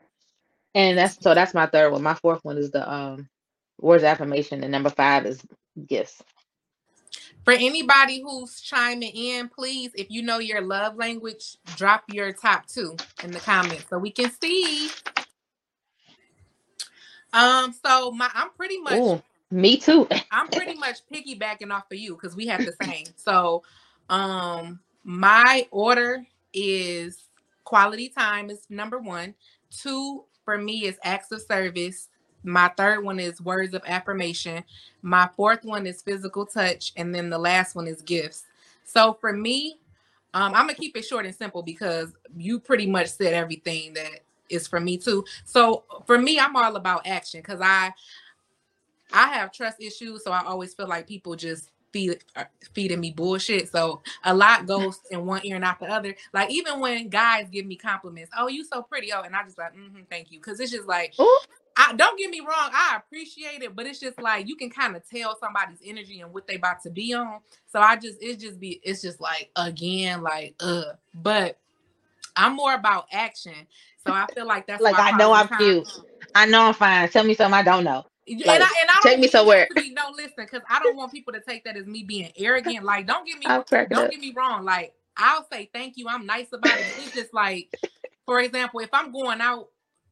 [0.78, 2.04] And that's so that's my third one.
[2.04, 3.28] My fourth one is the um
[3.80, 5.42] words of affirmation, and number five is
[5.88, 6.22] gifts.
[7.44, 12.66] For anybody who's chiming in, please, if you know your love language, drop your top
[12.66, 14.88] two in the comments so we can see.
[17.32, 20.06] Um, so my I'm pretty much Ooh, me too.
[20.30, 23.06] I'm pretty much piggybacking off of you because we have the same.
[23.16, 23.64] So,
[24.10, 27.24] um, my order is
[27.64, 29.34] quality time is number one.
[29.70, 32.08] Two for me is acts of service.
[32.42, 34.64] My third one is words of affirmation.
[35.02, 38.44] My fourth one is physical touch, and then the last one is gifts.
[38.84, 39.78] So for me,
[40.34, 44.20] Um, I'm gonna keep it short and simple because you pretty much said everything that
[44.48, 45.24] is for me too.
[45.44, 47.92] So for me, I'm all about action because I
[49.12, 53.10] I have trust issues, so I always feel like people just feed uh, feeding me
[53.10, 53.70] bullshit.
[53.70, 56.14] So a lot goes in one ear and out the other.
[56.32, 59.58] Like even when guys give me compliments, oh you so pretty, oh, and I just
[59.58, 61.14] like, mm-hmm, thank you, because it's just like.
[61.20, 61.38] Ooh.
[61.80, 64.96] I, don't get me wrong, I appreciate it, but it's just like you can kind
[64.96, 67.38] of tell somebody's energy and what they about to be on.
[67.68, 71.56] So I just it's just be it's just like again, like uh, but
[72.34, 73.54] I'm more about action.
[74.04, 75.88] So I feel like that's Like I know I'm cute.
[76.34, 77.08] I know I'm fine.
[77.10, 78.06] Tell me something I don't know.
[78.30, 79.66] And, I, and I don't take me somewhere.
[79.66, 82.30] To be, no, listen, because I don't want people to take that as me being
[82.36, 82.84] arrogant.
[82.84, 84.10] Like, don't get me don't up.
[84.10, 84.64] get me wrong.
[84.64, 86.06] Like, I'll say thank you.
[86.08, 86.86] I'm nice about it.
[86.98, 87.72] It's just like,
[88.26, 89.68] for example, if I'm going out,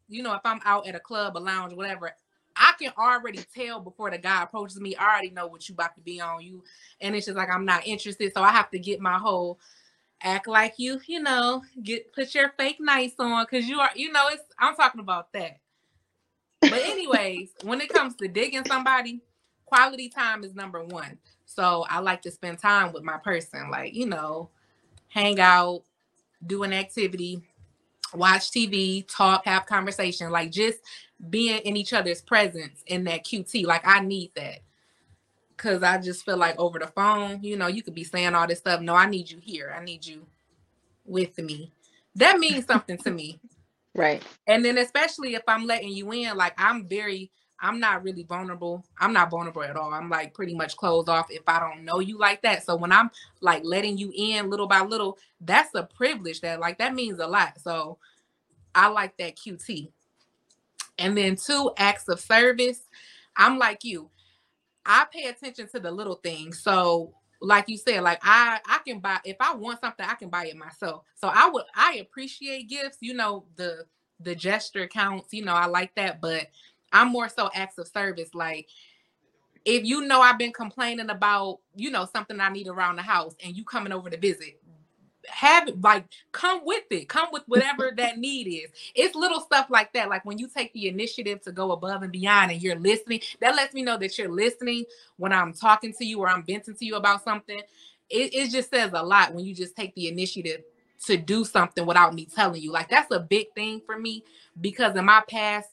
[0.08, 2.12] you know, if I'm out at a club, a lounge, whatever,
[2.56, 4.96] I can already tell before the guy approaches me.
[4.96, 6.64] I already know what you about to be on you,
[7.00, 8.32] and it's just like I'm not interested.
[8.34, 9.60] So I have to get my whole
[10.22, 14.10] act like you, you know, get put your fake nice on because you are, you
[14.10, 14.42] know, it's.
[14.58, 15.58] I'm talking about that.
[16.60, 19.20] But anyways, when it comes to digging somebody,
[19.66, 21.18] quality time is number one.
[21.44, 24.50] So I like to spend time with my person, like you know,
[25.08, 25.82] hang out,
[26.46, 27.42] do an activity,
[28.14, 30.78] watch TV, talk, have conversation, like just
[31.30, 33.64] being in each other's presence in that QT.
[33.64, 34.60] Like I need that.
[35.56, 38.46] Cause I just feel like over the phone, you know, you could be saying all
[38.46, 38.82] this stuff.
[38.82, 39.74] No, I need you here.
[39.74, 40.26] I need you
[41.06, 41.72] with me.
[42.14, 43.40] That means something to me.
[43.96, 44.22] Right.
[44.46, 47.30] And then especially if I'm letting you in, like I'm very,
[47.60, 48.84] I'm not really vulnerable.
[49.00, 49.92] I'm not vulnerable at all.
[49.92, 52.64] I'm like pretty much closed off if I don't know you like that.
[52.64, 56.78] So when I'm like letting you in little by little, that's a privilege that like
[56.78, 57.58] that means a lot.
[57.60, 57.98] So
[58.74, 59.90] I like that QT.
[60.98, 62.82] And then two acts of service.
[63.36, 64.10] I'm like you.
[64.84, 66.62] I pay attention to the little things.
[66.62, 70.28] So like you said, like I I can buy if I want something, I can
[70.28, 71.04] buy it myself.
[71.14, 73.86] So I would I appreciate gifts, you know, the
[74.20, 76.46] the gesture counts, you know, I like that, but
[76.92, 78.30] I'm more so acts of service.
[78.34, 78.68] Like
[79.64, 83.34] if you know I've been complaining about, you know, something I need around the house
[83.44, 84.60] and you coming over to visit,
[85.28, 88.70] have it like come with it, come with whatever that need is.
[88.94, 90.08] It's little stuff like that.
[90.08, 93.56] Like when you take the initiative to go above and beyond and you're listening, that
[93.56, 94.84] lets me know that you're listening
[95.16, 97.60] when I'm talking to you or I'm venting to you about something.
[98.08, 100.62] It, it just says a lot when you just take the initiative
[101.06, 102.72] to do something without me telling you.
[102.72, 104.24] Like that's a big thing for me
[104.60, 105.70] because in my past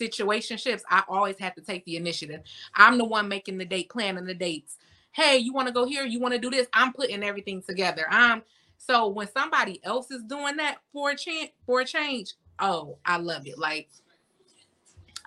[0.00, 2.42] situationships, I always have to take the initiative.
[2.74, 4.76] I'm the one making the date, planning the dates.
[5.12, 6.04] Hey, you want to go here?
[6.04, 6.68] You want to do this?
[6.72, 8.06] I'm putting everything together.
[8.08, 8.42] I'm
[8.80, 13.18] so when somebody else is doing that for a chance for a change, oh, I
[13.18, 13.58] love it.
[13.58, 13.90] Like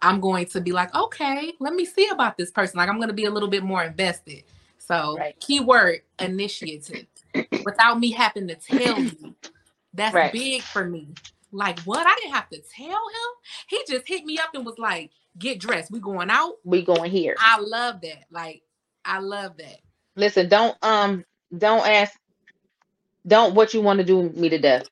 [0.02, 2.78] I'm going to be like, okay, let me see about this person.
[2.80, 4.44] Like I'm going to be a little bit more invested.
[4.80, 5.40] So Right.
[5.42, 7.08] keyword initiative
[7.66, 9.36] without me having to tell you.
[9.94, 10.34] That's Right.
[10.34, 11.10] big for me.
[11.52, 12.08] Like what?
[12.08, 13.32] I didn't have to tell him.
[13.70, 15.92] He just hit me up and was like, "Get dressed.
[15.92, 17.36] We going out." We going here.
[17.40, 18.26] I love that.
[18.32, 18.64] Like
[19.06, 19.78] I love that.
[20.16, 21.26] Listen, don't um
[21.58, 22.18] don't ask
[23.28, 24.90] don't what you want to do me to death.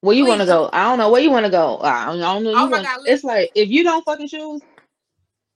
[0.00, 0.70] Where you want to go?
[0.72, 1.78] I don't know where you want to go.
[1.80, 2.50] I don't, I don't know.
[2.50, 4.62] Oh my want, God, it's like if you don't fucking choose,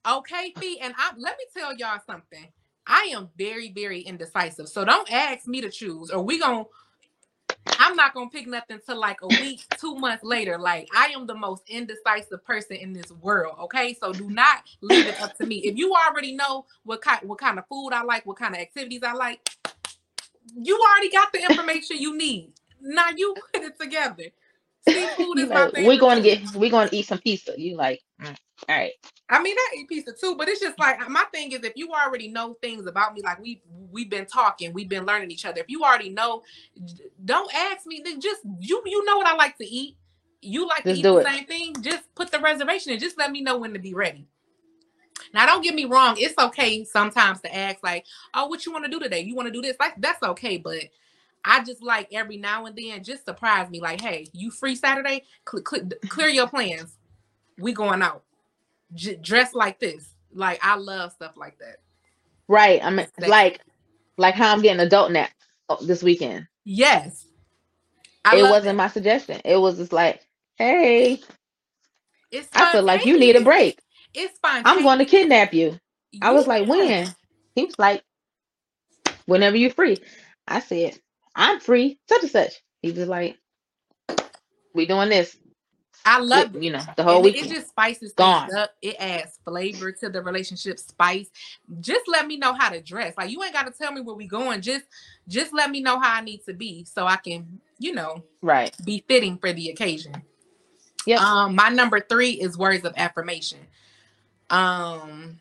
[0.08, 2.48] Okay, Fee, and I let me tell y'all something.
[2.86, 4.68] I am very, very indecisive.
[4.68, 6.64] So don't ask me to choose, or we gonna.
[7.78, 10.58] I'm not gonna pick nothing till like a week, two months later.
[10.58, 13.56] Like I am the most indecisive person in this world.
[13.60, 15.56] Okay, so do not leave it up to me.
[15.56, 18.60] If you already know what kind, what kind of food I like, what kind of
[18.60, 19.46] activities I like,
[20.56, 22.52] you already got the information you need.
[22.80, 24.24] Now you put it together.
[24.88, 25.86] Seafood is my favorite.
[25.86, 27.54] we're going to get we're going to eat some pizza.
[27.56, 28.34] You like, mm,
[28.68, 28.92] all right.
[29.28, 31.90] I mean, I eat pizza too, but it's just like my thing is if you
[31.92, 35.60] already know things about me, like we we've been talking, we've been learning each other.
[35.60, 36.42] If you already know,
[37.24, 38.02] don't ask me.
[38.18, 39.96] Just you you know what I like to eat.
[40.40, 41.26] You like Just to eat the it.
[41.26, 41.74] same thing.
[41.82, 44.26] Just put the reservation and just let me know when to be ready.
[45.32, 46.16] Now, don't get me wrong.
[46.18, 49.20] It's okay sometimes to ask, like, "Oh, what you want to do today?
[49.20, 50.84] You want to do this?" Like that's okay, but
[51.44, 55.24] I just like every now and then just surprise me, like, "Hey, you free Saturday?
[55.48, 56.98] Cl- cl- clear your plans.
[57.58, 58.24] We going out."
[58.94, 60.14] j- dress like this.
[60.32, 61.76] Like I love stuff like that.
[62.48, 62.82] Right.
[62.82, 63.60] I mean, like
[64.16, 65.30] like how I'm getting adult nap
[65.68, 66.46] oh, this weekend.
[66.64, 67.26] Yes.
[68.24, 68.74] I it wasn't that.
[68.74, 69.40] my suggestion.
[69.44, 70.20] It was just like,
[70.56, 71.20] hey,
[72.30, 73.80] It's I feel like you need a break.
[74.14, 74.62] It's fine.
[74.64, 75.78] I'm going to kidnap you.
[76.22, 77.14] I was like, when?
[77.54, 78.02] He was like,
[79.26, 79.98] whenever you're free.
[80.46, 80.98] I said,
[81.34, 82.54] I'm free, such and such.
[82.82, 83.36] He was like,
[84.74, 85.36] we doing this.
[86.04, 88.70] I love you know, the whole And it, just spices things up.
[88.80, 91.28] It adds flavor to the relationship, spice.
[91.80, 93.14] Just let me know how to dress.
[93.18, 94.62] Like you ain't got to tell me where we going.
[94.62, 94.86] Just,
[95.28, 98.74] just let me know how I need to be so I can, you know, right.
[98.84, 100.22] be fitting for the occasion.
[101.06, 101.18] Yeah.
[101.18, 103.58] Um, my number three is words of affirmation.
[104.50, 105.38] Um,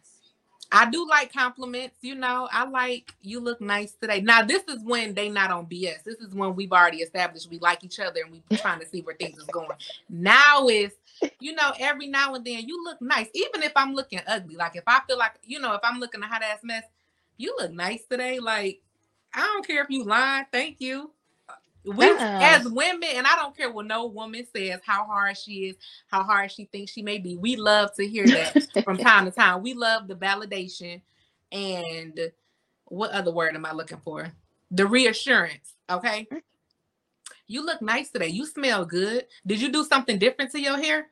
[0.71, 2.47] I do like compliments, you know.
[2.51, 4.21] I like you look nice today.
[4.21, 6.03] Now, this is when they not on BS.
[6.03, 9.01] This is when we've already established we like each other and we trying to see
[9.01, 9.69] where things is going.
[10.09, 10.91] Now is,
[11.39, 14.55] you know, every now and then you look nice, even if I'm looking ugly.
[14.55, 16.83] Like if I feel like, you know, if I'm looking a hot ass mess,
[17.37, 18.39] you look nice today.
[18.39, 18.79] Like
[19.33, 20.45] I don't care if you lying.
[20.51, 21.11] Thank you.
[21.85, 22.39] We Uh-uh.
[22.41, 25.75] as women, and I don't care what no woman says, how hard she is,
[26.07, 27.37] how hard she thinks she may be.
[27.37, 29.63] We love to hear that from time to time.
[29.63, 31.01] We love the validation
[31.51, 32.31] and
[32.85, 34.31] what other word am I looking for?
[34.71, 35.75] The reassurance.
[35.89, 36.27] Okay.
[37.47, 38.27] You look nice today.
[38.27, 39.25] You smell good.
[39.45, 41.07] Did you do something different to your hair?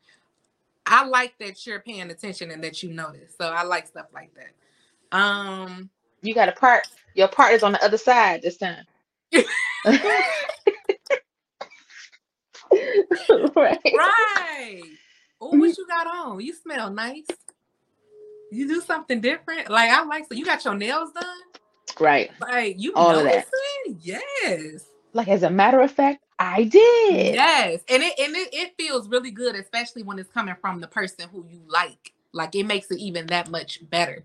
[0.86, 3.34] I like that you're paying attention and that you notice.
[3.40, 5.18] So I like stuff like that.
[5.18, 5.90] Um
[6.22, 6.88] you got a part.
[7.16, 8.86] Your part is on the other side this time.
[13.56, 13.80] right.
[13.86, 14.82] right.
[15.40, 16.40] Oh, what you got on?
[16.40, 17.28] You smell nice.
[18.52, 19.70] You do something different.
[19.70, 21.26] Like I like so you got your nails done.
[22.00, 22.32] Right.
[22.40, 23.44] Like you All of noticing?
[23.88, 23.96] that.
[24.02, 24.86] Yes.
[25.14, 27.36] Like as a matter of fact, I did.
[27.36, 27.82] Yes.
[27.90, 31.28] And it and it, it feels really good, especially when it's coming from the person
[31.30, 32.14] who you like.
[32.34, 34.24] Like it makes it even that much better.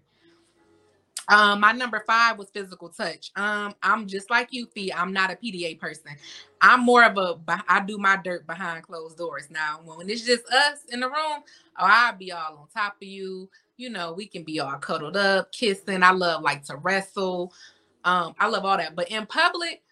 [1.29, 3.31] Um, my number five was physical touch.
[3.37, 4.93] Um, I'm just like you, Fee.
[4.93, 6.17] I'm not a PDA person.
[6.61, 9.49] I'm more of a I do my dirt behind closed doors.
[9.51, 11.43] Now, when it's just us in the room, oh,
[11.79, 13.49] I'll be all on top of you.
[13.77, 16.03] You know, we can be all cuddled up, kissing.
[16.03, 17.53] I love like to wrestle.
[18.05, 18.95] Um, I love all that.
[18.97, 19.83] But in public,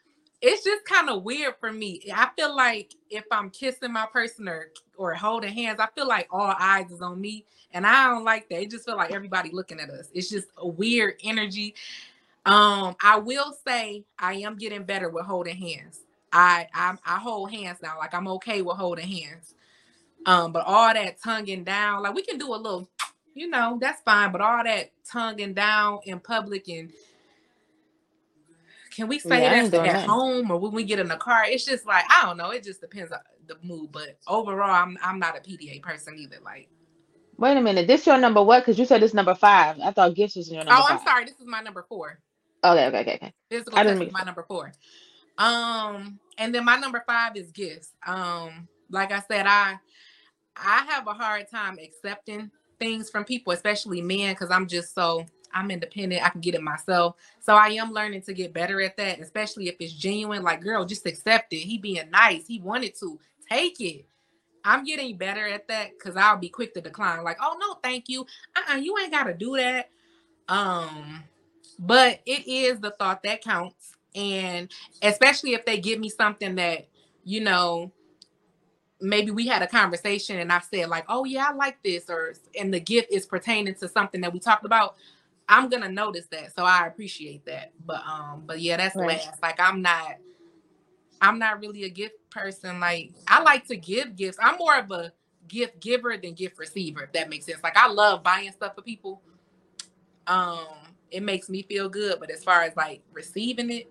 [0.42, 2.02] it's just kind of weird for me.
[2.14, 6.28] I feel like if I'm kissing my person or or holding hands, I feel like
[6.30, 8.62] all eyes is on me, and I don't like that.
[8.62, 10.08] It just feel like everybody looking at us.
[10.14, 11.74] It's just a weird energy.
[12.46, 16.00] Um, I will say I am getting better with holding hands.
[16.32, 17.98] I I, I hold hands now.
[17.98, 19.54] Like I'm okay with holding hands.
[20.26, 22.88] Um, but all that tonguing down, like we can do a little,
[23.34, 24.32] you know, that's fine.
[24.32, 26.92] But all that tonguing down in public and
[29.00, 31.44] can we say Yeah, I that at home or when we get in the car?
[31.46, 32.50] It's just like I don't know.
[32.50, 33.90] It just depends on the mood.
[33.92, 36.36] But overall, I'm I'm not a PDA person either.
[36.44, 36.68] Like,
[37.38, 37.86] Wait a minute.
[37.86, 38.60] This your number what?
[38.60, 39.78] Because you said this number five.
[39.82, 41.24] I thought gifts was your number oh, I'm sorry.
[41.24, 42.18] This is my number four.
[42.62, 43.32] Okay, okay, okay, okay.
[43.50, 44.70] Physical I didn't is my number four.
[45.38, 47.94] Um, and then my number five is gifts.
[48.06, 49.78] Um, like I said, I
[50.56, 55.24] I have a hard time accepting things from people, especially men, because I'm just so
[55.52, 56.24] I'm independent.
[56.24, 57.16] I can get it myself.
[57.40, 60.42] So I am learning to get better at that, especially if it's genuine.
[60.42, 61.58] Like, girl, just accept it.
[61.58, 62.46] He being nice.
[62.46, 64.06] He wanted to take it.
[64.64, 67.24] I'm getting better at that because I'll be quick to decline.
[67.24, 68.26] Like, oh no, thank you.
[68.56, 69.90] Uh-uh, you ain't gotta do that.
[70.48, 71.24] Um,
[71.78, 73.94] but it is the thought that counts.
[74.14, 74.70] And
[75.02, 76.88] especially if they give me something that,
[77.24, 77.92] you know,
[79.00, 82.34] maybe we had a conversation and I said, like, oh yeah, I like this, or
[82.58, 84.96] and the gift is pertaining to something that we talked about.
[85.50, 86.54] I'm gonna notice that.
[86.54, 87.72] So I appreciate that.
[87.84, 89.18] But um, but yeah, that's Right.
[89.18, 89.42] last.
[89.42, 90.16] Like I'm not
[91.20, 92.80] I'm not really a gift person.
[92.80, 94.38] Like I like to give gifts.
[94.40, 95.12] I'm more of a
[95.48, 97.62] gift giver than gift receiver, if that makes sense.
[97.62, 99.20] Like I love buying stuff for people.
[100.28, 100.68] Um,
[101.10, 103.90] it makes me feel good, but as far as like receiving it,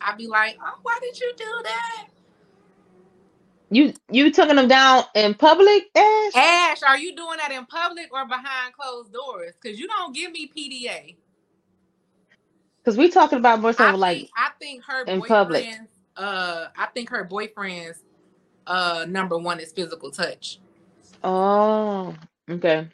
[0.00, 2.08] I'd be like, oh, why did you do that?
[3.72, 6.34] You you taking them down in public, Ash?
[6.34, 9.54] Ash, are you doing that in public or behind closed doors?
[9.60, 11.16] Because you don't give me PDA.
[12.84, 15.68] Because we talking about more so like think I think her in boyfriend's public.
[16.16, 18.00] uh I think her boyfriend's
[18.66, 20.60] uh number one is physical touch.
[21.24, 22.16] oh
[22.50, 22.88] okay.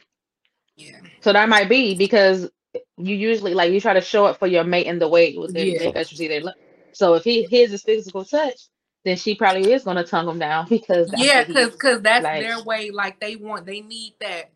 [0.76, 1.00] Yeah.
[1.22, 2.50] So that might be because
[2.98, 5.54] you usually like you try to show up for your mate in the way with
[5.54, 5.78] their, Yeah.
[5.78, 6.54] their best receive their love.
[6.92, 8.68] So if he his is physical touch,
[9.08, 12.42] then she probably is gonna tongue him down because that's yeah, because because that's like-
[12.42, 12.90] their way.
[12.90, 14.50] Like they want, they need that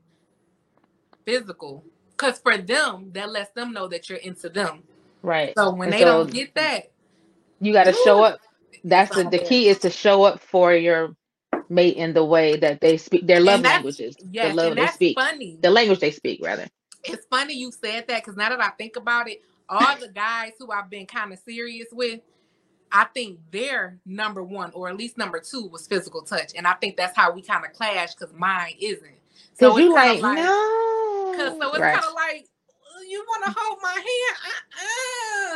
[1.24, 1.84] physical.
[2.10, 4.84] Because for them, that lets them know that you're into them.
[5.22, 5.52] right.
[5.56, 6.92] So when And they so don't get that,
[7.60, 8.40] you got to show up.
[8.84, 11.16] That's the, the key is to show up for your
[11.68, 14.82] mate in the way that they speak their love languages, yes, the love and they
[14.82, 15.58] that's speak, funny.
[15.62, 16.68] the language they speak rather.
[17.04, 20.52] it's funny you said that because now that I think about it, all the guys
[20.58, 22.20] who I've been kind of serious with,
[22.93, 26.74] I think their number one or at least number two was physical touch, and I
[26.74, 29.18] think that's how we kind of clash because mine isn't.
[29.59, 31.95] So you kinda like, no, Cause so it's Right.
[31.95, 33.93] kind of like "Uh, you want to hold my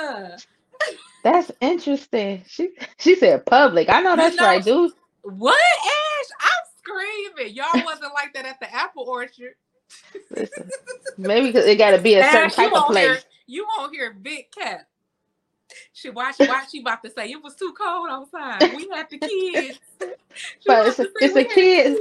[0.01, 0.39] hand.
[0.39, 0.39] Uh-uh.
[1.23, 2.45] That's interesting.
[2.47, 3.89] She she said public.
[3.89, 4.93] I know You that's know- right, dude.
[5.23, 6.31] What, Ash?
[6.41, 7.55] I'm screaming.
[7.55, 9.55] Y'all wasn't like that at the apple orchard.
[10.31, 10.71] Listen,
[11.19, 13.25] maybe 'cause it got to be a certain Ash, you type of won't hear place.
[13.47, 14.87] you won't hear big cat.
[15.93, 18.69] She watch watch she about to say it was too cold outside.
[18.73, 19.79] We had the kids.
[20.67, 22.01] But it's a- it's the kids.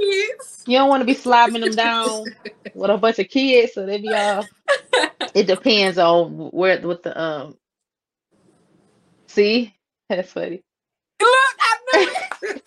[0.66, 2.34] You don't want to be slobbing them down
[2.74, 4.50] with a bunch of kids, so they be all.
[5.34, 7.56] It depends on where with the um.
[9.28, 9.74] See,
[10.08, 10.62] that's funny.
[11.20, 12.62] Look, I knew it.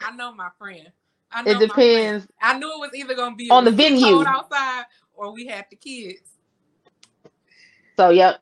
[0.00, 0.92] I know my friend.
[1.32, 4.04] I know It depends I knew it was either gonna be on the venue.
[4.14, 6.20] cold outside or we had the kids.
[7.98, 8.40] So yep,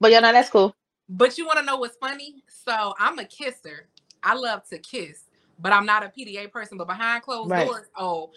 [0.00, 0.74] but yeah, no, that's cool.
[1.10, 2.44] But you want to know what's funny?
[2.46, 3.88] So I'm a kisser.
[4.22, 5.24] I love to kiss,
[5.58, 6.78] but I'm not a PDA person.
[6.78, 7.66] But behind closed Right.
[7.66, 8.30] doors, oh,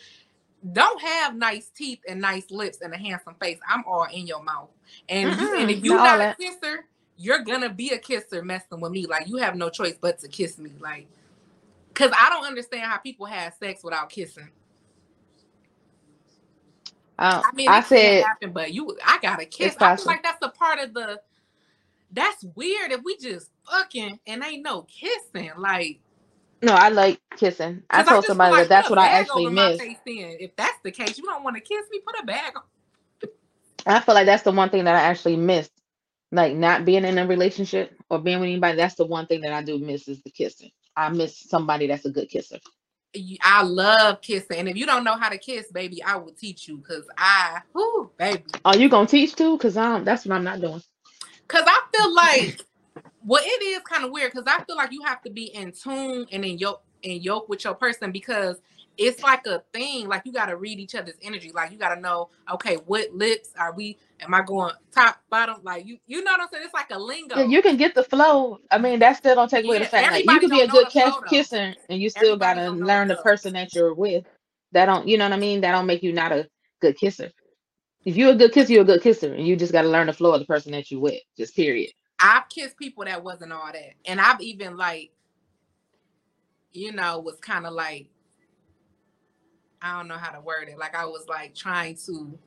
[0.72, 3.60] don't have nice teeth and nice lips and a handsome face.
[3.70, 4.70] I'm all in your mouth.
[5.08, 6.86] And you, and if you're not not a kisser,
[7.18, 9.06] you're gonna be a kisser messing with me.
[9.06, 10.72] Like you have no choice but to kiss me.
[10.80, 11.08] Like,
[11.94, 14.50] cause I don't understand how people have sex without kissing.
[17.20, 19.76] Uh, I mean, I said happen, but you, I gotta kiss.
[19.80, 21.22] I feel like that's a part of the.
[22.14, 25.52] That's weird if we just fucking and ain't no kissing.
[25.58, 26.00] Like,
[26.62, 27.84] no, I like kissing.
[27.90, 29.82] I told just somebody like that that's what I actually miss.
[29.82, 32.00] if that's the case, you don't want to kiss me.
[32.06, 32.64] Put a bag on.
[33.86, 35.72] I feel like that's the one thing that I actually missed.
[36.32, 39.54] Like not being in a relationship or being with anybody, that's the one thing that
[39.54, 40.72] I do miss is the kissing.
[40.96, 42.60] I miss somebody that's a good kisser.
[43.42, 46.68] I love kissing, and if you don't know how to kiss, baby, I will teach
[46.68, 46.80] you.
[46.80, 49.58] Cause I, whoo, baby, Are you gonna teach too?
[49.60, 50.82] Cause um, that's what I'm not doing.
[51.48, 52.66] Cause I feel like
[53.26, 55.72] well, it is kind of weird because I feel like you have to be in
[55.72, 58.62] tune and in yoke in yoke with your person because
[58.98, 60.08] it's like a thing.
[60.08, 61.52] Like you gotta read each other's energy.
[61.54, 63.98] Like you gotta know, okay, what lips are we?
[64.22, 65.58] Am I going top, bottom?
[65.64, 66.64] Like you, you know what I'm saying?
[66.66, 67.38] It's like a lingo.
[67.38, 68.60] Yeah, you can get the flow.
[68.72, 70.90] I mean, that still don't take away the fact like you can be a good
[70.90, 74.26] kiss, kisser and you still Everybody gotta learn the the person that you're with.
[74.74, 75.62] That don't, you know what I mean?
[75.62, 76.50] That don't make you not a
[76.82, 77.32] good kisser.
[78.06, 80.14] If you're a good kisser, you're a good kisser, and you just gotta learn the
[80.14, 81.22] flow of the person that you with.
[81.38, 81.92] Just period.
[82.20, 85.12] I've kissed people that wasn't all that, and I've even like,
[86.72, 88.08] you know, was kind of like,
[89.82, 90.78] I don't know how to word it.
[90.78, 92.38] Like I was like trying to,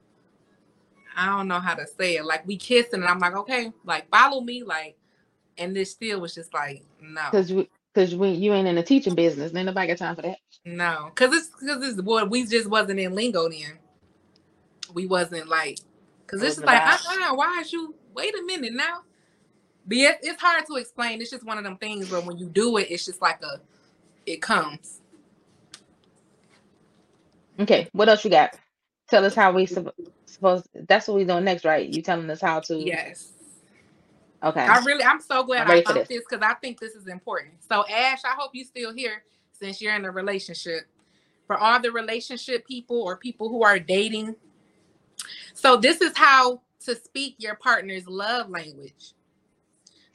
[1.16, 2.24] I don't know how to say it.
[2.26, 4.96] Like we kissing, and I'm like, okay, like follow me, like,
[5.58, 8.82] and this still was just like, no, Cause you, cause we, you ain't in the
[8.82, 9.54] teaching business.
[9.54, 10.38] Ain't nobody got time for that.
[10.64, 13.78] no, because it's because it's what we just wasn't in lingo then.
[14.96, 15.80] We wasn't like,
[16.26, 17.96] because this is like, uh-uh, why is you?
[18.14, 19.02] Wait a minute now.
[19.86, 21.22] But yeah, it's hard to explain.
[21.22, 23.60] It's just one of them things where when you do it, it's just like a,
[24.26, 25.00] it comes.
[27.60, 28.56] Okay, what else you got?
[29.08, 29.92] Tell us how we supp-
[30.26, 30.68] supposed.
[30.88, 31.88] That's what we doing next, right?
[31.88, 32.76] You telling us how to?
[32.78, 33.32] Yes.
[34.44, 34.68] Okay.
[34.68, 36.08] I really, I'm so glad I'm I ready found this.
[36.08, 37.54] this because I think this is important.
[37.70, 40.82] So, Ash, I hope you still here since you're in a relationship.
[41.46, 44.36] For all the relationship people or people who are dating,
[45.54, 49.12] so this is how to speak your partner's love language.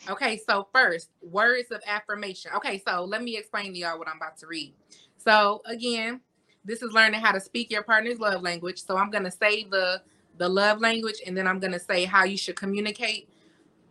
[0.10, 2.52] Okay, so first, words of affirmation.
[2.56, 4.74] Okay, so let me explain to y'all what I'm about to read.
[5.18, 6.22] So again,
[6.66, 8.84] this is learning how to speak your partner's love language.
[8.84, 10.02] So I'm gonna say the
[10.38, 13.30] the love language, and then I'm gonna say how you should communicate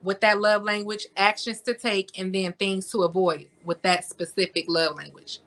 [0.02, 4.64] with that love language, actions to take, and then things to avoid with that specific
[4.68, 5.40] love language.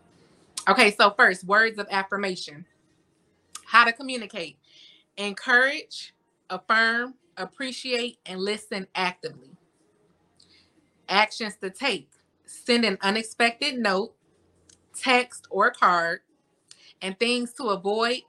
[0.69, 2.65] Okay, so first, words of affirmation.
[3.65, 4.57] How to communicate.
[5.17, 6.13] Encourage,
[6.49, 9.51] affirm, appreciate, and listen actively.
[11.09, 12.09] Actions to take.
[12.45, 14.13] Send an unexpected note,
[14.95, 16.21] text, or card,
[17.01, 18.21] and things to avoid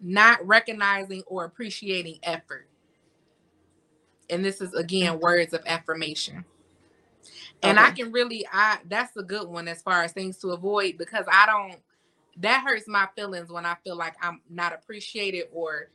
[0.00, 2.68] not recognizing or appreciating effort.
[4.30, 5.22] And this is again mm-hmm.
[5.22, 6.44] words of affirmation.
[7.62, 10.96] And I can really I that's a good one as far as things to avoid
[10.96, 11.80] because I don't
[12.40, 15.90] that hurts my feelings when I feel like I'm not appreciated or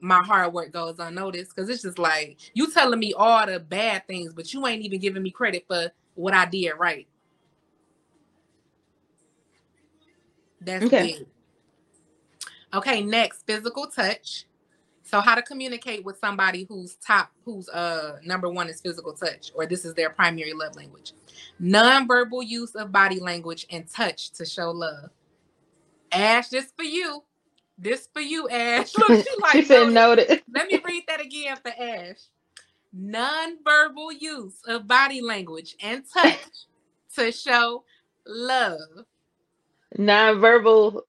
[0.00, 4.06] my hard work goes unnoticed because it's just like you telling me all the bad
[4.06, 7.06] things, but you ain't even giving me credit for what I did right.
[10.60, 11.14] That's Okay.
[11.18, 11.26] big.
[12.72, 14.46] Okay, next, physical touch.
[15.02, 19.50] So how to communicate with somebody who's top, who's uh number one is physical touch,
[19.54, 21.12] or this is their primary love language.
[21.58, 25.10] Non-verbal use of body language and touch to show love.
[26.12, 27.24] Ash, this for you.
[27.78, 28.96] This for you, Ash.
[28.98, 30.28] Look, she like she said noted.
[30.28, 30.42] noted.
[30.54, 32.18] Let me read that again for Ash.
[32.92, 36.66] Non-verbal use of body language and touch
[37.16, 37.84] to show
[38.26, 39.06] love.
[39.98, 41.04] Non-verbal.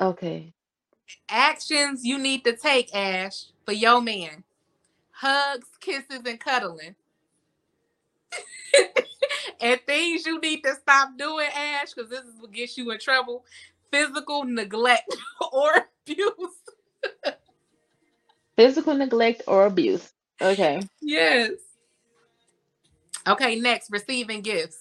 [0.00, 0.52] Okay.
[1.30, 4.44] Actions you need to take, Ash, for your man.
[5.12, 6.96] Hugs, kisses, and cuddling.
[9.60, 12.98] And things you need to stop doing, Ash, because this is what gets you in
[12.98, 13.44] trouble.
[13.90, 15.14] Physical neglect
[15.52, 15.72] or
[16.02, 16.54] abuse.
[18.56, 20.12] Physical neglect or abuse.
[20.40, 20.80] Okay.
[21.00, 21.52] Yes.
[23.26, 24.78] Okay, next, receiving gifts.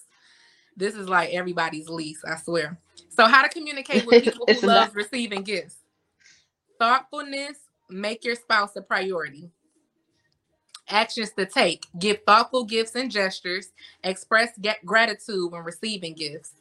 [0.78, 2.78] This is like everybody's least, I swear.
[3.10, 5.78] So, how to communicate with people who not- receiving gifts?
[6.80, 7.58] Thoughtfulness,
[7.90, 9.50] make your spouse a priority.
[10.90, 13.70] Actions to take: give thoughtful gifts and gestures.
[14.04, 16.54] Express get gratitude when receiving gifts.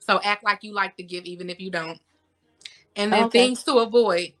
[0.00, 2.00] So act like you like to give, even if you don't.
[2.96, 3.30] And then Okay.
[3.30, 4.32] things to avoid: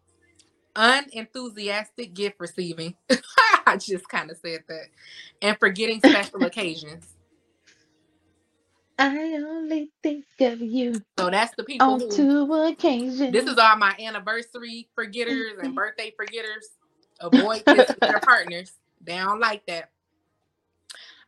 [0.76, 2.96] unenthusiastic gift receiving.
[3.66, 4.86] I just kind of said that,
[5.42, 7.06] and forgetting special occasions.
[8.98, 12.08] I only think of you So that's the people on who.
[12.10, 13.32] two occasions.
[13.32, 15.74] This is all my anniversary forgetters and mm-hmm.
[15.74, 16.68] birthday forgetters.
[17.20, 18.72] Avoid this with your partners.
[19.00, 19.90] They don't like that.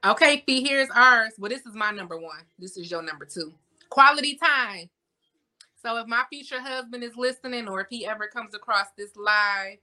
[0.04, 1.32] Okay, Fee, here's ours.
[1.38, 2.42] Well, this is my number one.
[2.58, 3.52] This is your number two.
[3.88, 4.90] Quality time.
[5.80, 9.78] So if my future husband is listening or if he ever comes across this live,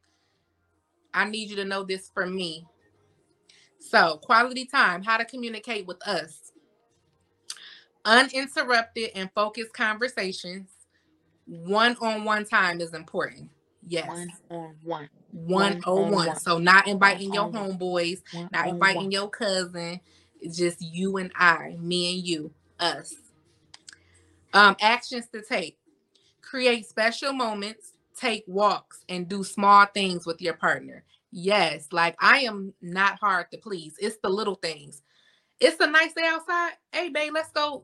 [1.14, 2.66] I need you to know this for me.
[3.80, 6.52] So, quality time, how to communicate with us.
[8.06, 10.70] Uninterrupted and focused conversations.
[11.46, 13.50] One on one time is important.
[13.90, 14.08] Yes.
[14.08, 15.10] one on one.
[15.32, 16.28] One on on one.
[16.28, 16.40] one.
[16.40, 17.78] So, not inviting your one.
[17.78, 18.22] homeboys,
[18.52, 20.00] not inviting your cousin.
[20.40, 23.16] It's just you and I, me and you, us.
[24.54, 25.78] Um, actions to take.
[26.42, 31.04] Create special moments, take walks, and do small things with your partner.
[31.32, 33.96] Yes, like I am not hard to please.
[34.00, 35.02] It's the little things.
[35.60, 36.74] It's a nice day outside.
[36.92, 37.84] Hey, babe, let's go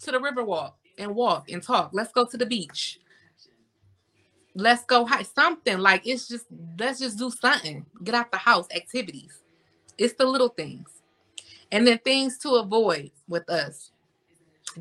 [0.00, 1.90] to the river walk and walk and talk.
[1.92, 2.98] Let's go to the beach.
[4.54, 5.78] Let's go hike something.
[5.78, 6.46] Like it's just
[6.78, 7.86] let's just do something.
[8.04, 9.40] Get out the house, activities.
[9.98, 10.88] It's the little things.
[11.70, 13.92] And then things to avoid with us.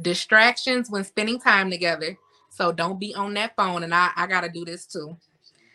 [0.01, 2.17] Distractions when spending time together.
[2.49, 3.83] So don't be on that phone.
[3.83, 5.17] And I, I gotta do this too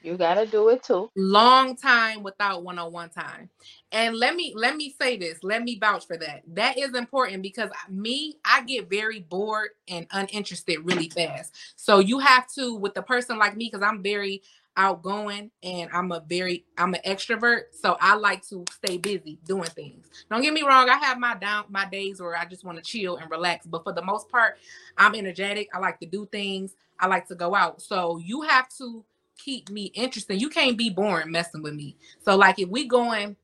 [0.07, 1.11] You gotta do it too.
[1.17, 3.51] long time without one-on-one time.
[3.91, 6.43] And let me let me say this let me vouch for that.
[6.47, 11.57] That is important because me i get very bored and uninterested really fast.
[11.75, 14.43] So you have to with a person like me because i'm very
[14.77, 19.65] outgoing and i'm a very i'm an extrovert so i like to stay busy doing
[19.71, 20.07] things.
[20.31, 22.85] Don't get me wrong i have my down my days where i just want to
[22.85, 24.59] chill and relax but for the most part
[24.99, 27.83] i'm energetic i like to do things i like to go out.
[27.83, 29.03] So you have to
[29.37, 30.41] keep me interested.
[30.41, 31.97] You can't be boring messing with me.
[32.21, 33.37] So like if we going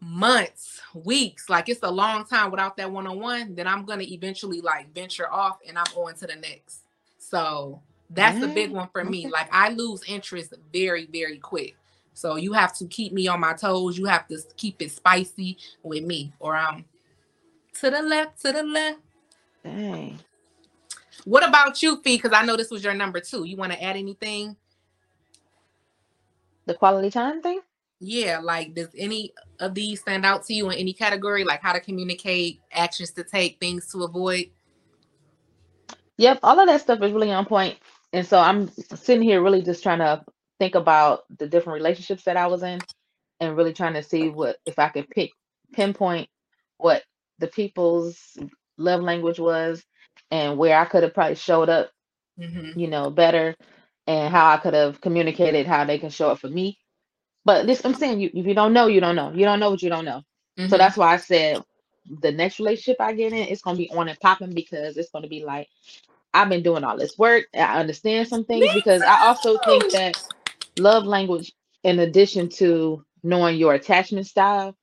[0.00, 4.92] months, weeks, like it's a long time without that one-on-one, then I'm gonna eventually like
[4.94, 6.82] venture off and I'm on to the next.
[7.18, 7.80] So
[8.10, 9.28] that's the big Mm, one for me.
[9.28, 11.76] Like I lose interest very, very quick.
[12.14, 13.96] So you have to keep me on my toes.
[13.96, 16.84] You have to keep it spicy with me, or I'm
[17.80, 18.98] to the left, to the left.
[19.64, 20.18] Dang.
[21.24, 22.16] What about you, Fee?
[22.16, 23.44] Because I know this was your number two.
[23.44, 24.56] You want to add anything?
[26.66, 27.60] The quality time thing?
[28.00, 31.44] Yeah, like does any of these stand out to you in any category?
[31.44, 34.50] Like how to communicate, actions to take, things to avoid?
[36.18, 37.78] Yep, all of that stuff is really on point.
[38.12, 40.24] And so I'm sitting here really just trying to
[40.58, 42.80] think about the different relationships that I was in
[43.40, 45.30] and really trying to see what if I could pick
[45.72, 46.28] pinpoint
[46.76, 47.02] what
[47.38, 48.36] the people's
[48.76, 49.82] love language was
[50.32, 51.92] and where I could have probably showed up,
[52.40, 52.80] Mm-hmm.
[52.80, 53.56] you know, better
[54.08, 56.78] and how I could have communicated how they can show up for me.
[57.44, 59.32] But this I'm saying you if you don't know, you don't know.
[59.32, 60.22] You don't know what you don't know.
[60.58, 60.70] Mm-hmm.
[60.70, 61.62] So that's why I said
[62.22, 65.28] the next relationship I get in, it's gonna be on and popping because it's gonna
[65.28, 65.68] be like
[66.34, 67.46] I've been doing all this work.
[67.54, 70.16] I understand some things Me because I also think that
[70.78, 71.52] love language,
[71.84, 74.76] in addition to knowing your attachment style,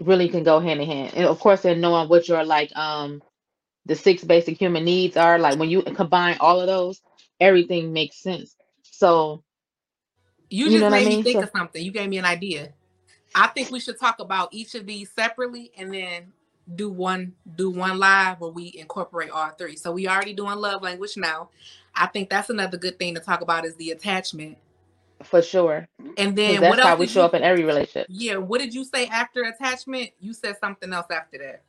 [0.00, 1.14] really can go hand in hand.
[1.14, 3.22] And of course, in knowing what your like um
[3.86, 7.00] the six basic human needs are, like when you combine all of those,
[7.40, 8.56] everything makes sense.
[8.82, 9.42] So
[10.48, 11.24] you you just know what I made me mean?
[11.24, 11.82] think So- of something.
[11.84, 12.72] You gave me an idea.
[13.34, 16.32] I think we should talk about each of these separately and then
[16.74, 19.76] do one do one live where we incorporate all three.
[19.76, 21.50] So we already doing love language now.
[21.94, 24.58] I think that's another good thing to talk about is the attachment.
[25.22, 28.06] for sure, and then that's what else how we show you- up in every relationship.
[28.08, 30.10] Yeah, what did you say after attachment?
[30.18, 31.62] You said something else after that.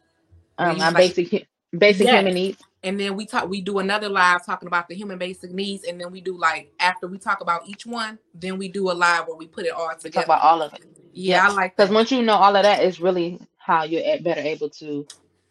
[0.57, 1.47] Um, you our like- basic
[1.77, 2.13] basic Yes.
[2.13, 2.63] human needs.
[2.83, 5.99] and then we talk we do another live talking about the human basic needs and
[6.01, 9.27] then we do like after we talk about each one then we do a live
[9.27, 10.81] where we put it all We talk together about all of it.
[11.13, 14.41] yeah i like Because once you know all of that, it's really how you're better
[14.41, 15.05] able to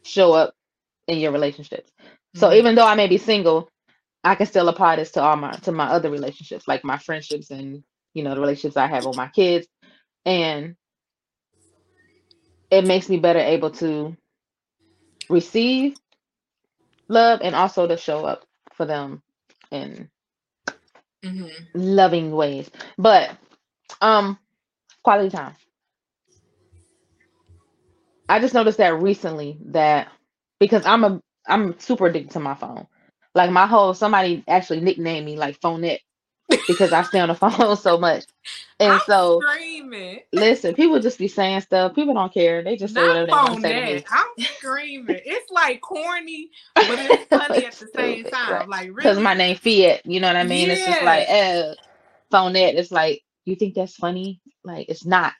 [0.05, 0.55] show up
[1.09, 1.91] in your relationships.
[2.35, 2.57] So Mhm.
[2.57, 3.69] even though I may be single,
[4.25, 7.51] I can still apply this to all my to my other relationships, like my friendships
[7.51, 7.83] and
[8.15, 9.67] you know the relationships I have with my kids,
[10.27, 10.77] and
[12.71, 14.17] it makes me better able to
[15.31, 15.97] receive
[17.11, 19.23] love and also to show up for them
[19.73, 20.11] in
[21.25, 22.71] hmm loving ways.
[22.99, 23.31] But
[24.01, 24.39] um
[25.05, 25.57] quality time.
[28.29, 30.09] I just noticed that recently that
[30.61, 32.89] because I'm a I'm super addicted to my phone.
[33.35, 36.01] Like my whole somebody actually nicknamed me like phonette
[36.67, 38.25] because I stay on the phone so much.
[38.79, 40.21] And I'm so screaming.
[40.33, 41.95] listen, people just be saying stuff.
[41.95, 42.63] People don't care.
[42.63, 44.05] They just say whatever Not they want to say.
[44.11, 45.21] I'm screaming.
[45.25, 48.53] It's like corny, but it's funny at the same time.
[48.53, 48.69] right.
[48.69, 50.71] Like really, Because my name Fiat, you know what I mean?
[50.71, 51.75] It's just like eh,
[52.33, 52.75] phonette.
[52.75, 54.41] It's like, you think that's funny?
[54.65, 55.35] Like it's not.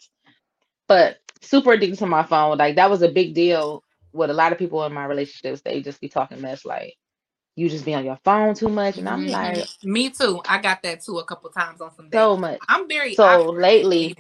[0.89, 2.59] But super addicted to my phone.
[2.59, 3.83] Like that was a big deal
[4.13, 5.63] with a lot of people in my relationships.
[5.63, 6.95] They just be talking mess like
[7.57, 8.99] you just be on your phone too much.
[8.99, 9.31] And I'm Mhm.
[9.33, 10.41] like, me too.
[10.49, 12.19] I got that too a couple times on some days.
[12.19, 12.61] so much.
[12.69, 14.17] I'm very So lately-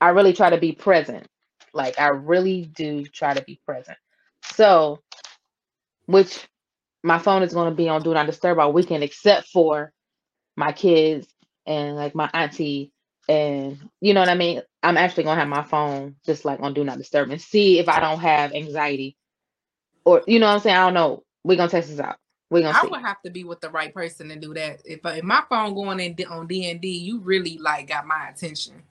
[0.00, 1.26] I really try to be present.
[1.72, 3.98] Like I really do try to be present.
[4.52, 5.00] So,
[6.06, 6.46] which
[7.02, 9.92] my phone is going to be on do not disturb all weekend, except for
[10.56, 11.26] my kids
[11.66, 12.92] and like my auntie,
[13.28, 14.62] and you know what I mean.
[14.82, 17.78] I'm actually going to have my phone just like on do not disturb and see
[17.78, 19.16] if I don't have anxiety,
[20.04, 20.76] or you know what I'm saying.
[20.76, 21.24] I don't know.
[21.44, 22.18] We're gonna test this out.
[22.50, 22.88] We're gonna I see.
[22.88, 24.80] would have to be with the right person to do that.
[24.84, 28.28] If, if my phone going in on D and D, you really like got my
[28.28, 28.82] attention.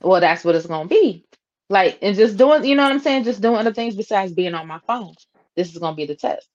[0.00, 1.24] Well, that's what it's gonna be.
[1.68, 3.24] Like, and just doing, you know what I'm saying?
[3.24, 5.14] Just doing other things besides being on my phone.
[5.56, 6.48] This is gonna be the test.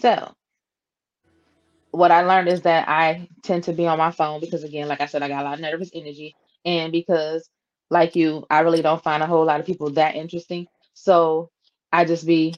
[0.00, 0.32] So,
[1.90, 5.00] what I learned is that I tend to be on my phone because, again, like
[5.00, 7.48] I said, I got a lot of nervous energy, and because,
[7.90, 10.66] like you, I really don't find a whole lot of people that interesting.
[10.94, 11.50] So,
[11.92, 12.54] I just be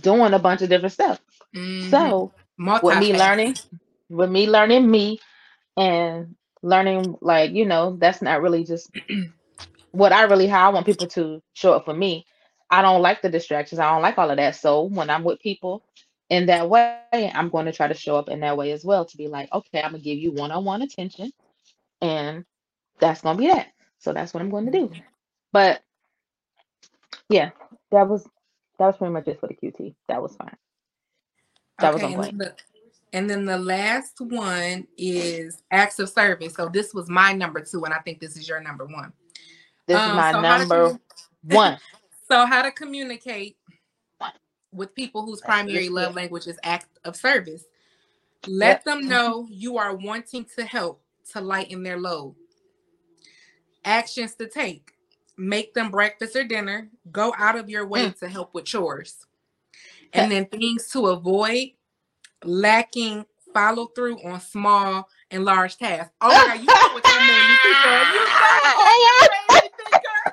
[0.00, 1.20] doing a bunch of different stuff.
[1.54, 1.90] Mhm.
[1.90, 3.56] So, with me learning,
[4.08, 5.18] with me learning me,
[5.76, 8.90] and learning, like you know, that's not really just
[9.92, 12.26] what I really how I want people to show up for me.
[12.70, 13.80] I don't like the distractions.
[13.80, 14.54] I don't like all of that.
[14.54, 15.82] So when I'm with people
[16.28, 19.04] in that way, I'm going to try to show up in that way as well
[19.04, 21.32] to be like, okay, I'm gonna give you one-on-one attention,
[22.00, 22.44] and
[23.00, 23.68] that's gonna be that.
[23.98, 24.88] So that's what I'm going to do.
[24.88, 25.00] Mm-hmm.
[25.52, 25.82] But
[27.28, 27.50] yeah,
[27.90, 28.24] that was
[28.78, 29.94] that was pretty much it for the QT.
[30.08, 30.56] That was fine.
[31.80, 32.38] That was on and point.
[32.38, 32.54] then, the,
[33.12, 36.54] and then the last one is acts of service.
[36.54, 39.12] So this was my number two, and I think this is your number one.
[39.86, 40.98] This Um, is my so number
[41.42, 41.78] one.
[42.28, 43.56] So how to communicate
[44.72, 47.64] with people whose That's primary love language is act of service.
[48.46, 48.84] Let Yep.
[48.84, 51.02] them know you are wanting to help
[51.32, 52.36] to lighten their load.
[53.84, 54.92] Actions to take.
[55.36, 56.88] Make them breakfast or dinner.
[57.10, 59.26] Go out of your way to help with chores.
[60.12, 61.68] And then things to avoid
[62.44, 66.12] lacking follow through on small and large tasks.
[66.20, 68.08] Oh my god, you know what that made me think of.
[68.14, 70.32] You know what that made me think of.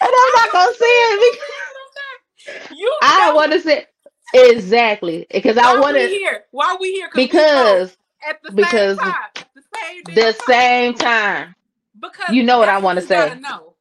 [0.00, 3.86] and I'm not gonna say it because You I want to say
[4.34, 6.44] exactly because I why want we to here?
[6.50, 7.08] Why we here?
[7.14, 7.96] because
[8.28, 10.46] at the because same time, the same the time.
[10.46, 11.54] same time
[12.00, 13.40] Because you know what I wanna gotta say.
[13.40, 13.74] Know.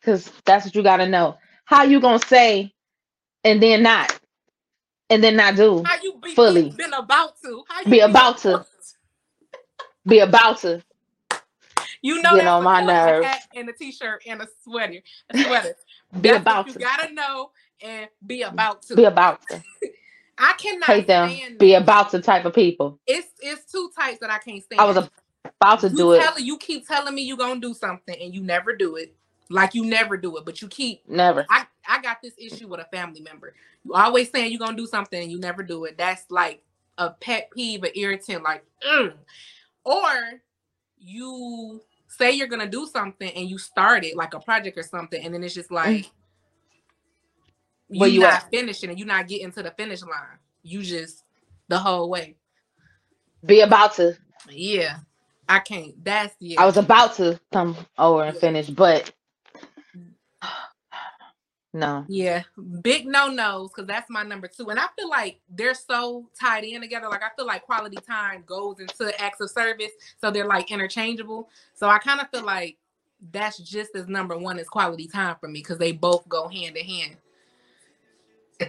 [0.00, 1.36] because that's what you got to know.
[1.64, 2.72] How you gonna say
[3.48, 4.18] and then not
[5.10, 6.70] and then not do How you be, Fully.
[6.70, 7.64] been about to?
[7.68, 8.64] How you Be about to.
[10.06, 10.82] be about to
[12.02, 13.26] You know Get that's on my a nerves.
[13.26, 15.00] hat, and a t-shirt and a sweater.
[15.30, 15.74] A sweater.
[16.20, 17.50] be That's about what to you gotta know
[17.82, 18.96] and be about to.
[18.96, 19.62] be about to
[20.38, 21.82] I cannot hate them stand be that.
[21.82, 22.98] about to type of people.
[23.06, 24.80] It's it's two types that I can't stand.
[24.80, 24.96] I was
[25.60, 28.34] about to you do it tell- You keep telling me you're gonna do something and
[28.34, 29.14] you never do it.
[29.50, 31.08] Like you never do it, but you keep.
[31.08, 31.46] never.
[31.48, 31.66] I
[31.98, 33.54] I got this issue with a family member.
[33.84, 35.98] You always saying you're gonna do something and you never do it.
[35.98, 36.62] That's like
[36.96, 38.42] a pet peeve, an irritant.
[38.42, 39.12] Like, mm.
[39.84, 40.42] or
[40.98, 45.22] you say you're gonna do something and you start it like a project or something,
[45.22, 46.06] and then it's just like
[47.90, 48.00] Mm.
[48.00, 48.50] Where you you not at?
[48.50, 50.38] finishing and you're not getting to the finish line.
[50.62, 51.24] You just
[51.68, 52.36] the whole way.
[53.44, 54.16] Be about to.
[54.50, 54.98] Yeah,
[55.48, 56.04] I can't.
[56.04, 56.60] That's yeah.
[56.60, 59.12] I was about to come over and finish, but
[61.78, 62.04] no.
[62.08, 62.42] Yeah,
[62.82, 64.68] big no nos because that's my number two.
[64.68, 67.08] And I feel like they're so tied in together.
[67.08, 71.48] Like I feel like quality time goes into acts of service, so they're like interchangeable.
[71.74, 72.76] So I kind of feel like
[73.32, 76.76] that's just as number one as quality time for me because they both go hand
[76.76, 77.16] in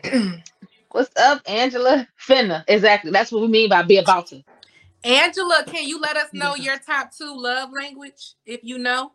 [0.01, 0.43] hand.
[0.91, 2.07] What's up, Angela?
[2.19, 2.63] Finna.
[2.67, 3.11] Exactly.
[3.11, 4.43] That's what we mean by be about to.
[5.03, 9.13] Angela, can you let us know your top two love language if you know?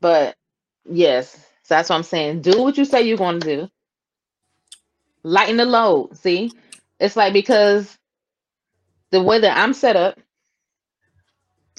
[0.00, 0.36] But
[0.86, 1.32] yes,
[1.64, 2.42] so that's what I'm saying.
[2.42, 3.68] Do what you say you're going to do.
[5.24, 6.16] Lighten the load.
[6.18, 6.52] See,
[7.00, 7.96] it's like because
[9.12, 10.18] the way that I'm set up,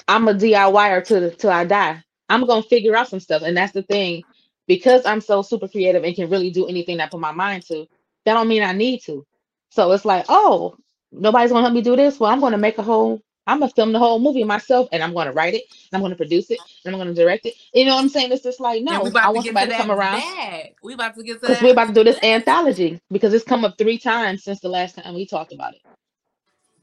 [0.08, 2.02] I'm a DIYer till till I die.
[2.28, 4.24] I'm gonna figure out some stuff, and that's the thing.
[4.68, 7.86] because I'm so super creative and can really do anything I put my mind to,
[8.26, 9.26] that don't mean I need to.
[9.70, 10.76] So it's like, oh,
[11.12, 12.20] nobody's gonna help me do this.
[12.20, 15.14] Well, I'm gonna make a whole, I'm gonna film the whole movie myself and I'm
[15.14, 17.54] gonna write it and I'm gonna produce it and I'm gonna direct it.
[17.72, 18.32] You know what I'm saying?
[18.32, 20.74] It's just like, no, we I want somebody to to come around bag.
[20.82, 21.64] We about to get because that.
[21.64, 24.96] we're about to do this anthology because it's come up three times since the last
[24.96, 25.80] time we talked about it.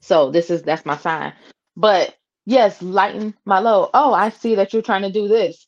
[0.00, 1.34] So this is that's my sign.
[1.76, 3.90] But yes, lighten my load.
[3.94, 5.66] Oh, I see that you're trying to do this.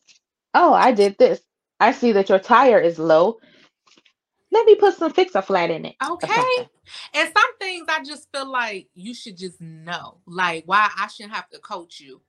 [0.53, 1.41] Oh, I did this.
[1.79, 3.39] I see that your tire is low.
[4.57, 5.95] Let me put some fixer flat in it.
[6.03, 6.33] Okay.
[7.13, 11.35] And some things I just feel like you should just know, like why I shouldn't
[11.35, 12.21] have to coach you.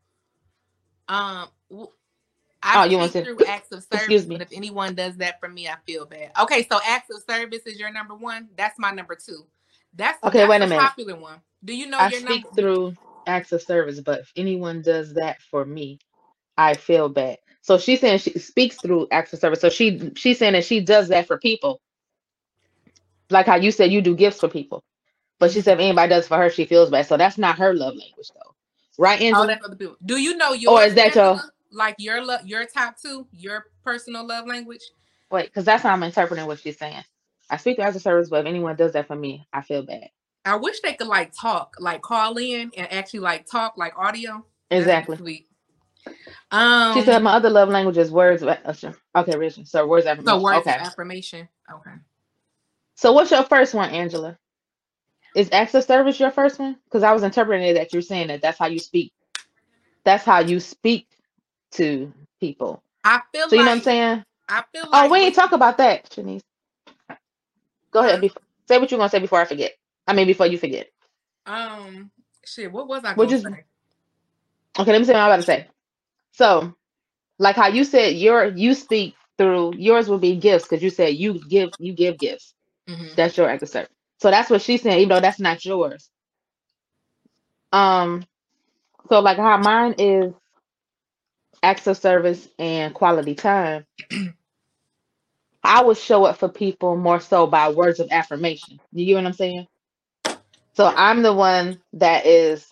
[1.09, 1.91] Um, w-
[2.75, 4.33] Oh, I you wanna speak through acts of service, excuse me.
[4.33, 6.33] but if anyone does that for me, I feel bad.
[6.41, 8.49] Okay, so acts of service is your number one.
[8.57, 9.47] That's my number two.
[9.95, 10.95] That's Okay, that's wait a minute.
[10.95, 11.43] popular one.
[11.65, 12.51] Do you know I your speak number?
[12.57, 12.95] through
[13.27, 16.01] acts of service, but if anyone does that for me,
[16.57, 17.39] I feel bad.
[17.63, 19.61] So she's saying she speaks through acts of service.
[19.61, 21.81] So she she's saying that she does that for people.
[23.31, 24.83] Like how you said you do gifts for people.
[25.39, 27.07] But she said if anybody does for her, she feels bad.
[27.07, 28.55] So that's not her love language though.
[28.99, 29.47] Right, Angela?
[29.47, 29.97] that's other people.
[30.05, 30.73] Do you know yours?
[30.73, 34.81] Or is that your- like your love, your top two, your personal love language?
[35.31, 37.05] Wait, because that's how I'm interpreting what she's saying.
[37.51, 40.09] I speak acts of service, but if anyone does that for me, I feel bad.
[40.45, 44.45] I wish they could like talk, like call in and actually like talk, like audio.
[44.71, 45.17] Exactly.
[45.17, 45.47] Sweet.
[46.51, 48.57] Um, She said my other love language is words of
[49.17, 49.69] okay, Richard.
[49.69, 50.43] So words of so affirmation.
[50.43, 50.77] words okay.
[50.77, 51.49] of affirmation.
[51.71, 51.91] Okay.
[52.99, 54.39] So what's your first one, Angela?
[55.37, 56.79] Is acts of service your first one?
[56.87, 59.13] Because I was interpreting it that you're saying that that's how you speak.
[60.05, 61.09] That's how you speak
[61.73, 62.83] to people.
[63.05, 64.25] I feel So you like know what I'm saying?
[64.49, 66.43] I feel Oh, like we ain't talk about that, Shanice.
[67.93, 68.21] Go ahead.
[68.23, 69.75] Before, say what you're gonna say before I forget.
[70.07, 70.89] I mean, before you forget.
[71.47, 72.11] um
[72.45, 72.73] shit.
[72.73, 73.65] What was I What going to say?
[74.79, 75.69] Okay, let me say what I'm about to say.
[76.33, 76.75] So,
[77.39, 81.17] like how you said your you speak through yours will be gifts because you said
[81.17, 82.55] you give you give gifts.
[82.89, 83.17] Mhm.
[83.17, 83.91] That's your act of service.
[84.21, 86.11] So that's what she's saying, even though that's not yours.
[87.73, 88.25] Um,
[89.09, 90.35] so like how mine is
[91.63, 93.87] acts of service and quality time.
[95.65, 98.81] I would show up for people more so by words of affirmation.
[98.93, 99.67] You get what I'm saying?
[100.77, 102.67] So I'm the one that is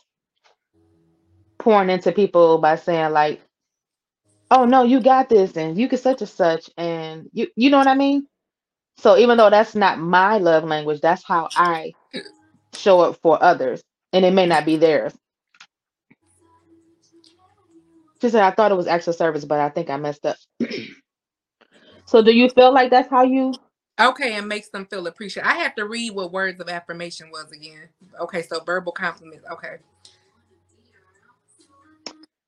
[1.59, 3.43] pouring into people by saying like,
[4.51, 7.79] "Oh no, you got this, and you can such and such," and you you know
[7.79, 8.29] what I mean.
[8.99, 11.93] So even though that's not my love language, that's how I
[12.75, 13.83] show up for others,
[14.13, 15.15] and it may not be theirs.
[18.21, 20.37] She said, "I thought it was acts of service, but I think I messed up."
[22.07, 23.55] so do you feel like that's how you?
[24.01, 25.49] Okay, and makes them feel appreciated.
[25.49, 27.89] I have to read what words of affirmation was again.
[28.21, 29.47] Okay, so verbal compliments.
[29.53, 29.77] Okay.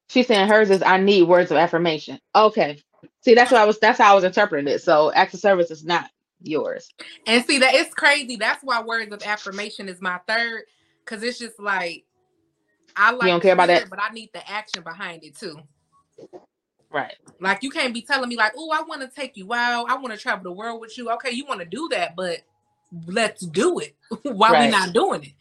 [0.08, 2.18] She's saying hers is I need words of affirmation.
[2.34, 2.80] Okay.
[3.22, 4.82] See, that's what I was that's how I was interpreting it.
[4.82, 6.10] So acts of service is not
[6.42, 6.88] yours.
[7.26, 8.36] And see that it's crazy.
[8.36, 10.62] That's why words of affirmation is my third,
[11.04, 12.04] because it's just like
[12.96, 13.88] I like you don't care about that?
[13.90, 15.56] but I need the action behind it too.
[16.90, 17.14] Right.
[17.40, 19.90] Like you can't be telling me like, "Oh, I want to take you out.
[19.90, 22.38] I want to travel the world with you." Okay, you want to do that, but
[23.06, 23.94] let's do it.
[24.22, 25.32] Why we not doing it?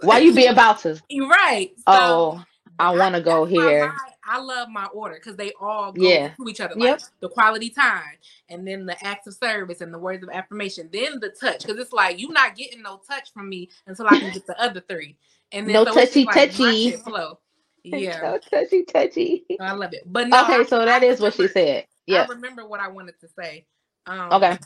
[0.00, 1.00] Why you be about to?
[1.08, 1.70] You're right.
[1.78, 2.44] So, Oh,
[2.78, 3.88] I want to go here.
[3.88, 3.98] my-
[4.28, 6.28] I love my order because they all go Yeah.
[6.34, 6.74] to each other.
[6.76, 7.00] Yep.
[7.00, 8.16] Like the quality time,
[8.48, 11.62] and then the acts of service, and the words of affirmation, then the touch.
[11.62, 14.60] Because it's like you're not getting no touch from me until I can get the
[14.62, 15.16] other three.
[15.52, 16.92] And then No so touchy, like touchy.
[16.92, 17.38] flow.
[17.84, 19.44] Yeah, So touchy touchy.
[19.60, 20.02] I love it.
[20.06, 21.86] But no, okay, I- so I that is what she said.
[22.06, 22.22] Yeah.
[22.22, 23.66] I remember what I wanted to say.
[24.06, 24.58] Um, Okay.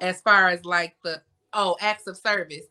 [0.00, 1.20] As far as like the
[1.54, 2.64] oh acts of service,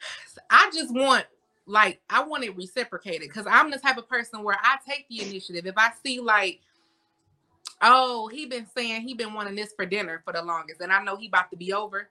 [0.50, 1.24] I just want
[1.66, 5.22] like I want it reciprocated because I'm the type of person where I take the
[5.22, 5.66] initiative.
[5.66, 6.60] If I see like,
[7.80, 11.02] oh, he been saying he been wanting this for dinner for the longest, and I
[11.02, 12.08] know he about to be over.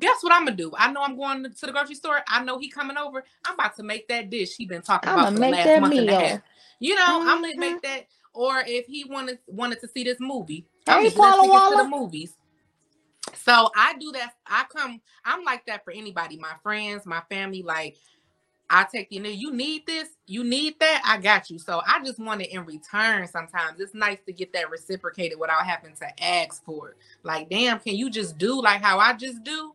[0.00, 0.72] Guess what I'm gonna do?
[0.76, 2.20] I know I'm going to the grocery store.
[2.26, 3.22] I know he coming over.
[3.44, 5.80] I'm about to make that dish he been talking about for the make last that
[5.80, 6.20] month and a meal.
[6.20, 6.40] half.
[6.80, 7.76] You know, I'm gonna make mm-hmm.
[7.82, 8.06] that.
[8.32, 12.34] Or if he wanted wanted to see this movie, I'm Walla tickets to the movies.
[13.34, 14.34] So I do that.
[14.46, 15.00] I come.
[15.24, 17.62] I'm like that for anybody, my friends, my family.
[17.62, 17.96] Like
[18.70, 19.22] I take you.
[19.22, 20.10] You need this.
[20.26, 21.02] You need that.
[21.06, 21.58] I got you.
[21.58, 23.26] So I just want it in return.
[23.28, 26.96] Sometimes it's nice to get that reciprocated without having to ask for it.
[27.22, 29.74] Like, damn, can you just do like how I just do?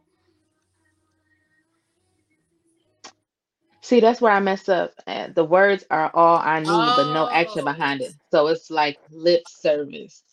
[3.82, 4.94] See, that's where I mess up.
[5.08, 7.66] Uh, The words are all I need, but no action Oh.
[7.66, 8.14] behind it.
[8.32, 10.24] So it's like lip service.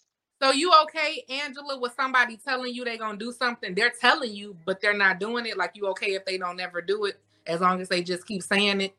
[0.42, 3.74] So you okay, Angela, with somebody telling you they're gonna do something?
[3.74, 5.56] They're telling you, but they're not doing it.
[5.56, 7.20] Like you okay if they don't ever do it,
[7.51, 8.96] as long as they just keep saying it.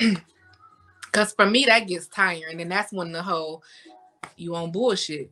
[1.12, 3.62] Cause for me that gets tiring, and that's when the whole
[4.36, 5.30] you on bullshit.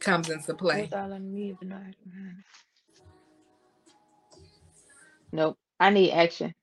[0.00, 0.88] comes into play.
[0.90, 1.78] That's all I need, but no.
[5.32, 5.58] Nope.
[5.80, 6.54] I need action.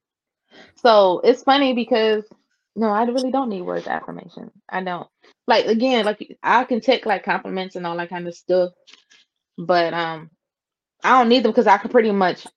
[0.76, 2.24] So it's funny because
[2.76, 4.52] no, I really don't need words of affirmation.
[4.70, 5.08] I don't.
[5.48, 8.72] Like again, like I can take like compliments and all that kind of stuff,
[9.58, 10.32] but um,
[11.04, 12.48] I don't need them because I can pretty much,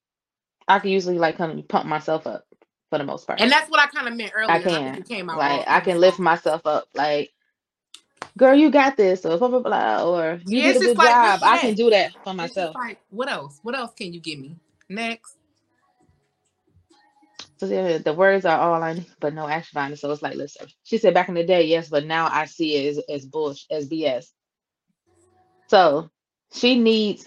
[0.68, 2.44] I can usually like kind of pump myself up
[2.90, 3.40] for the most part.
[3.40, 4.50] And that's what I kind of meant earlier.
[4.50, 5.04] I can.
[5.04, 5.64] came out Like.
[5.68, 6.86] I can lift myself up.
[6.94, 7.32] Like,
[8.38, 11.10] girl, you got this, or blah blah blah, or you Yeah, did a good like,
[11.10, 11.40] job.
[11.42, 12.76] I can do that for myself.
[12.76, 13.60] like, what else?
[13.62, 14.56] What else can you give me?
[14.88, 15.36] Next.
[17.58, 19.98] So yeah, the words are all I need, but no action behind it.
[19.98, 22.76] So it's like, listen, she said back in the day, yes, but now I see
[22.76, 24.26] it as as bullshit, as BS.
[25.68, 26.10] So
[26.52, 27.26] she needs.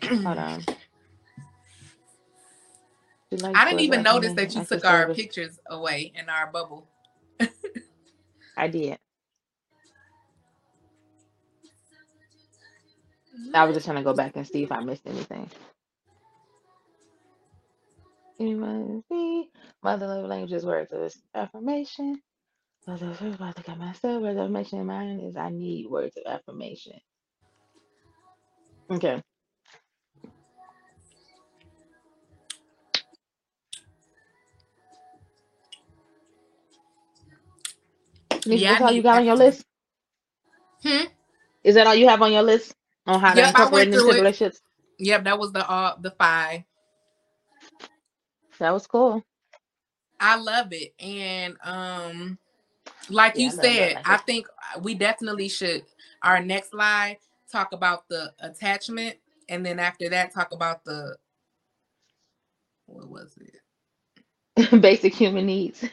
[0.00, 0.60] Hold on.
[3.30, 6.50] She likes I didn't even notice that you of took our pictures away in our
[6.50, 6.88] bubble.
[8.56, 8.98] I did.
[13.54, 15.50] I was just trying to go back and see if I missed anything.
[18.38, 19.50] Anyone see?
[19.82, 22.20] Mother love languages, words of affirmation.
[22.86, 24.22] Mother of about to got myself.
[24.22, 26.98] Words of affirmation in mine is I need words of affirmation.
[28.90, 29.22] Okay.
[38.42, 39.64] Tanisha, Yeah, that's all you got on your list?
[40.82, 41.04] Hmm?
[41.64, 42.74] Is that all you have on your list
[43.06, 44.24] on how to Yep, incorporate into it.
[44.24, 44.62] relationships?
[44.98, 46.62] Yep, that was the uh the five.
[48.60, 49.22] That was cool.
[50.20, 50.94] I love it.
[51.00, 52.38] And um
[53.10, 54.46] like Yeah, you I said, I think
[54.82, 55.84] we definitely should
[56.22, 57.18] our next slide
[57.52, 59.16] talk about the attachment
[59.48, 61.16] and then after that talk about the
[62.86, 63.56] what was it?
[64.80, 65.84] Basic human needs.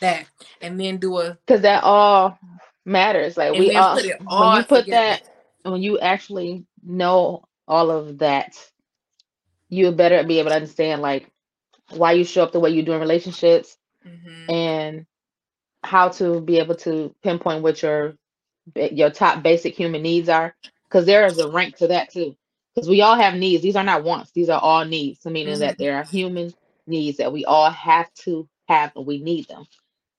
[0.00, 0.26] That
[0.60, 2.38] and then do a Because that all
[2.84, 3.36] matters.
[3.36, 5.18] Like we all put it when you put together.
[5.62, 8.54] that when you actually know all of that,
[9.68, 11.30] you'll better be able to understand like
[11.90, 14.50] why you show up the way you do in relationships Mhm.
[14.52, 15.06] and
[15.82, 18.16] how to be able to pinpoint what your
[18.76, 20.54] your top basic human needs are
[20.84, 22.36] because there is a rank to that too
[22.74, 25.58] because we all have needs these are not wants these are all needs so meaning
[25.60, 25.78] that Mhm.
[25.78, 26.52] there are human
[26.86, 29.64] needs that we all have to have and we need them.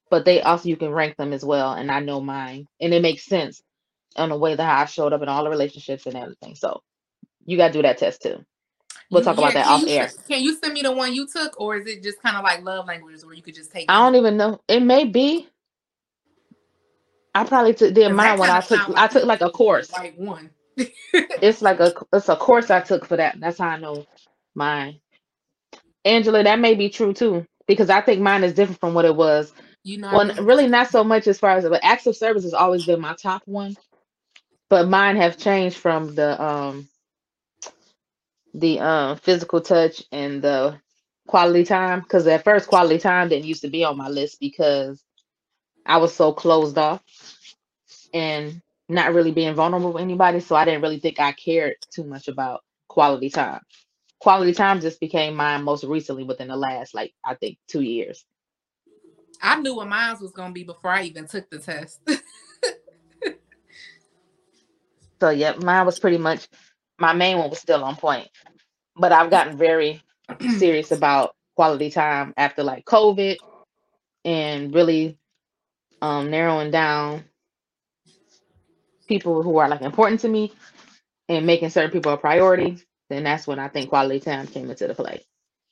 [0.09, 3.01] But they also you can rank them as well and i know mine and it
[3.01, 3.61] makes sense
[4.15, 6.55] on the way that I showed up in all the relationships and everything.
[6.55, 6.81] So
[7.45, 8.43] you got to do that test too.
[9.11, 10.11] We'll talk yeah, about that off you air.
[10.27, 12.63] can you send me the one you took or is it just kind of like
[12.63, 14.61] love languages where you could just take i don't even know.
[14.67, 15.47] It may be.
[17.33, 19.91] I probably took did mine when i took sounds i like took like a course.
[19.97, 20.51] right one.
[20.77, 23.39] it's like a it's a course I took for that.
[23.39, 24.05] That's how I know
[24.55, 24.99] mine.
[26.05, 29.15] Angela, that may be true too, because I think mine is different from what it
[29.15, 29.53] was.
[29.83, 32.43] You know, Well, really really not so much as far as but acts of service
[32.43, 33.77] has always been my top one,
[34.69, 36.89] but mine have changed from the um
[38.53, 40.79] the um physical touch and the
[41.27, 42.01] quality time.
[42.01, 45.03] Because at first quality time didn't used to be on my list because
[45.85, 47.03] I was so closed off
[48.13, 50.41] and not really being vulnerable with anybody.
[50.41, 53.61] So I didn't really think I cared too much about quality time.
[54.19, 58.25] Quality time just became mine most recently within the last, like, I think two years.
[59.41, 61.99] I knew what mine was gonna be before I even took the test.
[65.19, 66.47] So, yeah, mine was pretty much
[66.97, 68.27] my main one was still on point.
[68.95, 70.01] But I've gotten very
[70.57, 73.37] serious about quality time after like COVID
[74.25, 75.17] and really
[76.01, 77.23] um, narrowing down
[79.07, 80.53] people who are like important to me
[81.27, 82.77] and making certain people a priority.
[83.09, 85.25] Then that's when I think quality time came into the play.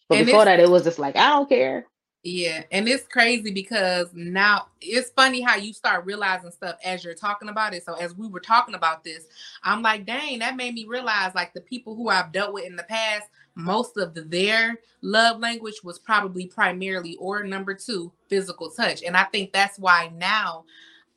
[0.10, 1.88] But And before that, it was just like, I don't care.
[2.24, 7.14] yeah, and it's crazy because now it's funny how you start realizing stuff as you're
[7.14, 7.86] talking about it.
[7.86, 9.26] So as we were talking about this,
[9.64, 12.76] I'm like, dang, that made me realize like the people who I've dealt with in
[12.76, 18.72] the past, most of the, their love language was probably primarily or number two, physical
[18.72, 19.04] touch.
[19.04, 20.66] And I think that's why now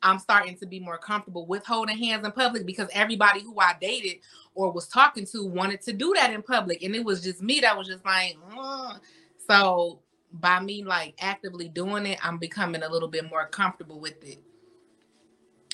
[0.03, 3.75] I'm starting to be more comfortable with holding hands in public because everybody who I
[3.79, 4.17] dated
[4.55, 6.83] or was talking to wanted to do that in public.
[6.83, 8.99] And it was just me that was just like, "Ugh."
[9.47, 9.99] so
[10.33, 14.39] by me like actively doing it, I'm becoming a little bit more comfortable with it.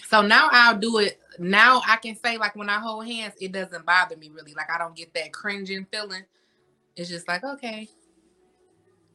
[0.07, 1.19] So now I'll do it.
[1.37, 4.53] Now I can say like when I hold hands, it doesn't bother me really.
[4.53, 6.23] Like I don't get that cringing feeling.
[6.95, 7.87] It's just like okay.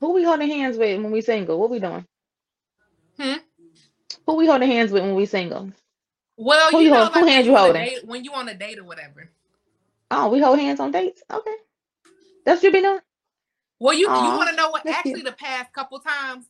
[0.00, 1.58] Who we holding hands with when we single?
[1.58, 2.06] What we doing?
[3.18, 3.38] Hmm?
[4.26, 5.72] Who we holding hands with when we single?
[6.36, 7.84] Well, Who you you know, hold- who like when hand you you on a holding?
[7.84, 9.30] date, when you on a date or whatever.
[10.10, 11.22] Oh, we hold hands on dates?
[11.30, 11.54] Okay.
[12.44, 13.00] That's what you be doing?
[13.78, 14.86] Well, you you want to know what?
[14.86, 15.24] Actually, cute.
[15.26, 16.46] the past couple times,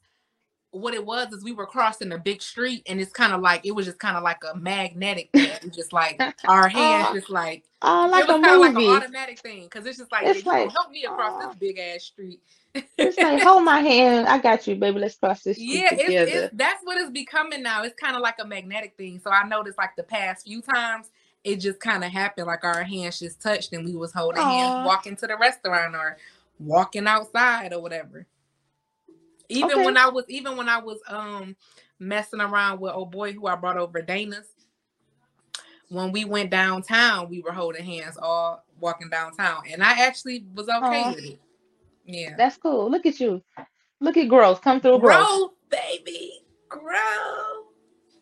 [0.71, 3.65] what it was is we were crossing a big street and it's kind of like
[3.67, 5.71] it was just kind of like a magnetic thing.
[5.71, 8.75] Just like our hands just like Oh, it like was a kind of like an
[8.77, 8.89] movie.
[8.89, 12.41] automatic thing because it's just like It's like, help me across this big ass street.
[12.75, 14.29] It's like, hold my hand.
[14.29, 15.01] I got you, baby.
[15.01, 17.83] Let's cross this yeah, it's, it's that's what it's becoming now.
[17.83, 19.21] It's kind of like a magnetic thing.
[19.23, 21.11] So I noticed like the past few times
[21.45, 24.85] it just kind of happened like our hands just touched and we was holding hands
[24.85, 26.17] walking to the restaurant or
[26.61, 28.27] walking outside or whatever.
[29.49, 29.85] Even Okay.
[29.85, 31.57] when I was even when I was um
[31.99, 34.47] messing around with old boy who I brought over Dana's,
[35.89, 40.69] when we went downtown, we were holding hands all walking downtown, and I actually was
[40.69, 41.11] okay Aw.
[41.11, 41.41] with it.
[42.05, 42.91] Yeah, That's cool.
[42.91, 43.43] Look at you.
[44.01, 44.63] Look at growth.
[44.63, 45.27] Come through growth.
[45.27, 47.63] grow, baby, grow.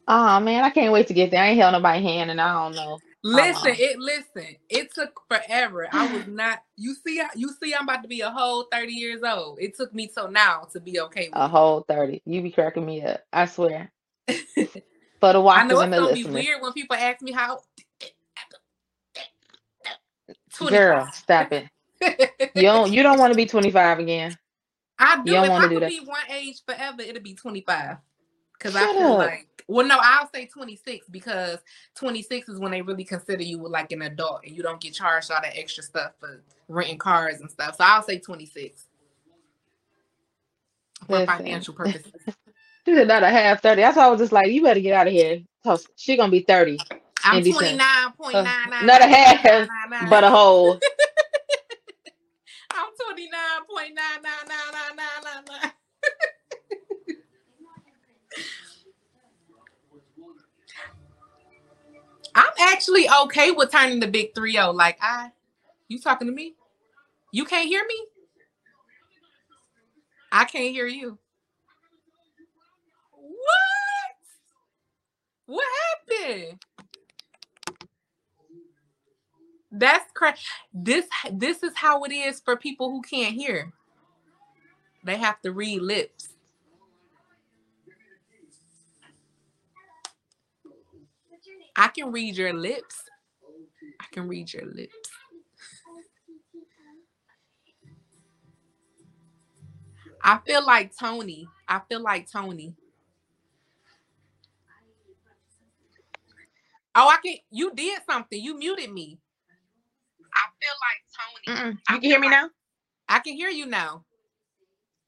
[0.09, 1.43] Oh man, I can't wait to get there.
[1.43, 2.99] I ain't held nobody's hand, and I don't know.
[3.23, 3.77] Listen, Uh-uh.
[3.79, 4.57] it listen.
[4.69, 5.89] It took forever.
[5.93, 6.63] I was not.
[6.77, 9.59] You see, you see, I'm about to be a whole thirty years old.
[9.61, 12.23] It took me till now to be okay with A whole thirty.
[12.25, 13.21] You be cracking me up.
[13.33, 13.93] I swear.
[14.29, 17.61] For the I know it's gonna be weird when people ask me how.
[20.69, 21.67] Girl, stop it.
[22.55, 22.93] You don't.
[22.93, 24.39] You don't want to be twenty five again.
[24.99, 25.33] I do.
[25.33, 27.99] You don't If I could be one age forever, it'll be 25.
[28.55, 29.19] Because I feel up.
[29.19, 31.59] like, well, no, I'll say 26 because
[31.97, 35.31] 26 is when they really consider you like an adult and you don't get charged
[35.31, 37.77] all that extra stuff for renting cars and stuff.
[37.77, 38.87] So I'll say 26
[41.11, 41.37] for Listen.
[41.37, 42.13] financial purposes.
[42.87, 43.83] She's another half thirty.
[43.83, 45.43] That's why I was just like, you better get out of here.
[45.97, 46.79] She gonna be thirty,
[47.25, 47.85] I'm In December.
[48.33, 48.33] 29.999.
[48.33, 49.69] Uh, not a half,
[50.01, 50.81] but a whole.
[53.81, 55.73] I'm 29.9999999.
[62.35, 64.75] I'm actually okay with turning the big 3-0.
[64.75, 65.31] Like I
[65.89, 66.55] you talking to me?
[67.33, 67.97] You can't hear me?
[70.31, 71.19] I can't hear you.
[73.13, 74.17] What?
[75.47, 75.67] What
[76.09, 76.59] happened?
[79.73, 80.39] That's crazy.
[80.75, 83.73] This this is how it is for people who can't hear.
[85.05, 86.31] They have to read lips.
[91.77, 93.03] I can read your lips.
[94.01, 94.97] I can read your lips.
[100.23, 101.49] I feel like Tony.
[101.69, 102.75] I feel like Tony.
[106.95, 107.37] Oh, I can.
[107.51, 108.43] You did something.
[108.43, 109.19] You muted me.
[110.61, 111.73] I feel like Tony.
[111.73, 111.79] Mm-mm.
[111.91, 112.51] You can hear me now.
[113.09, 114.05] I can hear you now.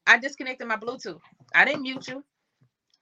[0.07, 1.19] I disconnected my Bluetooth.
[1.55, 2.23] I didn't mute you.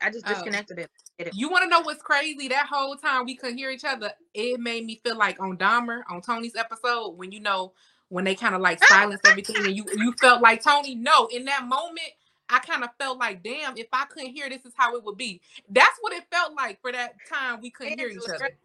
[0.02, 0.30] I just Oh.
[0.34, 0.90] disconnected it.
[1.34, 2.48] You want to know what's crazy?
[2.48, 6.02] That whole time we couldn't hear each other, it made me feel like on Dahmer,
[6.10, 7.74] on Tony's episode, when you know
[8.10, 8.86] when they kind of like ah!
[8.88, 10.96] silence everything, and you you felt like Tony.
[10.96, 12.10] No, in that moment,
[12.50, 15.18] I kind of felt like, damn, if I couldn't hear, this is how it would
[15.18, 15.42] be.
[15.70, 18.50] That's what it felt like for that time we couldn't hear each Angela, other.
[18.50, 18.60] Oh,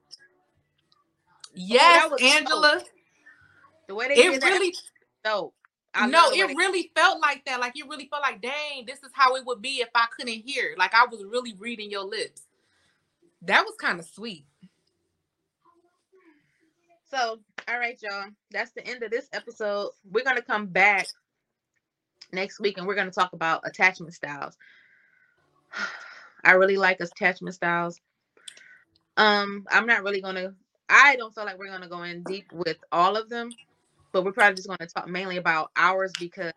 [1.55, 2.83] yes, was Angela.
[3.89, 4.75] The way they It did really.
[5.97, 7.61] I no, love the way it really felt like that.
[7.61, 10.43] Like it really felt like, dang, this is how it would be if I couldn't
[10.45, 10.75] hear.
[10.77, 12.43] Like I was really reading your lips.
[13.43, 14.45] That was kind of sweet.
[17.11, 18.31] So, all right, y'all.
[18.51, 19.91] That's the end of this episode.
[20.11, 21.07] We're gonna come back
[22.33, 24.57] next week and we're gonna talk about attachment styles.
[26.45, 28.01] I really like attachment styles.
[29.17, 30.55] Um, I'm not really gonna.
[30.89, 33.51] I don't feel like we're gonna go in deep with all of them,
[34.17, 36.55] but we're probably just gonna talk mainly about ours because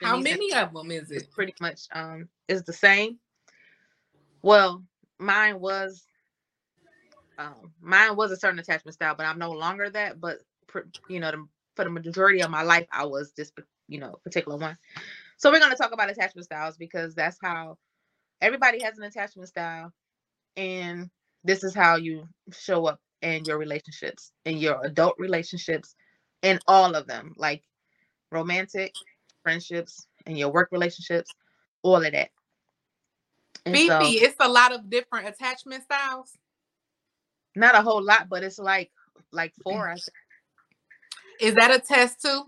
[0.00, 1.30] How many of them is it?
[1.34, 3.18] pretty much um is the same.
[4.42, 4.82] Well,
[5.18, 6.02] mine was
[7.36, 10.18] um mine was a certain attachment style, but I'm no longer that.
[10.18, 10.38] But
[11.10, 11.46] you know, the,
[11.76, 13.52] for the majority of my life, I was this
[13.86, 14.78] you know particular one.
[15.36, 17.76] So we're gonna talk about attachment styles because that's how
[18.40, 19.92] everybody has an attachment style,
[20.56, 21.10] and
[21.44, 25.94] this is how you show up in your relationships, in your adult relationships,
[26.44, 27.62] in all of them, like
[28.30, 28.92] romantic,
[29.42, 31.30] friendships, and your work relationships,
[31.82, 32.28] all of that.
[33.66, 36.30] And Fifi, so, it's a lot of different attachment styles.
[37.56, 38.90] not a whole lot, but it's like
[39.32, 39.88] like four.
[39.90, 39.96] I
[41.40, 42.42] Is that a test too?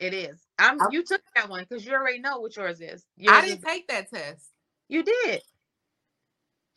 [0.00, 0.36] it is.
[0.58, 3.04] I'm you took that one because you already know what yours is.
[3.20, 4.46] I Yours is- didn't take that test.
[4.88, 5.42] you did.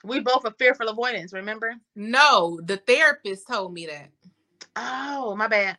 [0.04, 1.34] We both are fearful avoidance.
[1.34, 1.76] Remember?
[1.96, 4.10] No, the therapist told me that.
[4.78, 5.78] Oh, my bad.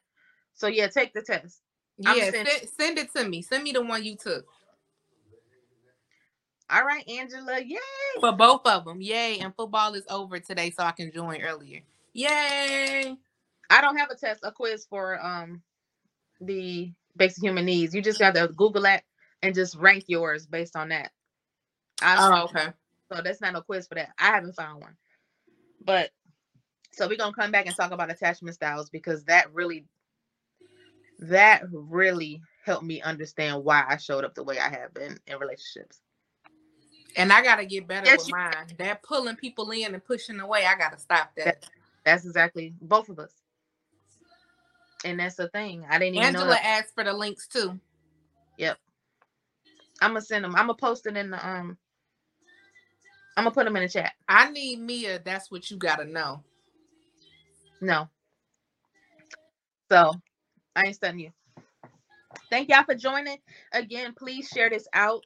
[0.61, 1.63] So yeah, take the test.
[1.97, 2.49] Yeah, send-
[2.79, 3.41] send, it to me.
[3.41, 4.45] Send me the one you took
[6.69, 7.61] All right, Angela.
[7.61, 7.79] Yay!
[8.21, 9.01] for both of them.
[9.01, 9.39] Yay!
[9.39, 11.81] And football is over today, so I can join earlier.
[12.13, 13.17] Yay!
[13.71, 15.63] I don't have a test, a quiz for um
[16.43, 17.95] the basic human needs.
[17.95, 19.05] You just got to Google that
[19.43, 21.11] and just rank yours based on that.
[22.03, 22.69] I Oh, okay.
[23.11, 24.11] So that's not no quiz for that.
[24.19, 24.97] I haven't found one.
[25.83, 26.11] But
[26.93, 29.87] so we're gonna come back and talk about attachment styles because that really
[31.21, 35.39] that really helped me understand why I showed up the way I have been in
[35.39, 36.01] relationships.
[37.16, 38.66] And I gotta get better Yes, with mine.
[38.79, 41.66] That pulling people in and pushing away, I gotta stop that.
[42.05, 43.33] That's exactly both of us.
[45.05, 45.85] And that's the thing.
[45.89, 47.79] I didn't even know Angela asked for the links too.
[48.59, 48.79] Yep.
[50.01, 50.55] I'm gonna send them.
[50.55, 51.77] I'm gonna post it in the um.
[53.37, 54.12] I'm gonna put them in the chat.
[54.29, 55.21] I need Mia.
[55.25, 56.43] That's what you gotta know.
[57.81, 58.09] No.
[59.91, 60.12] So
[60.81, 61.33] I ain't studying you.
[62.51, 63.39] Thank y'all for joining.
[63.72, 65.24] Again, please share this out.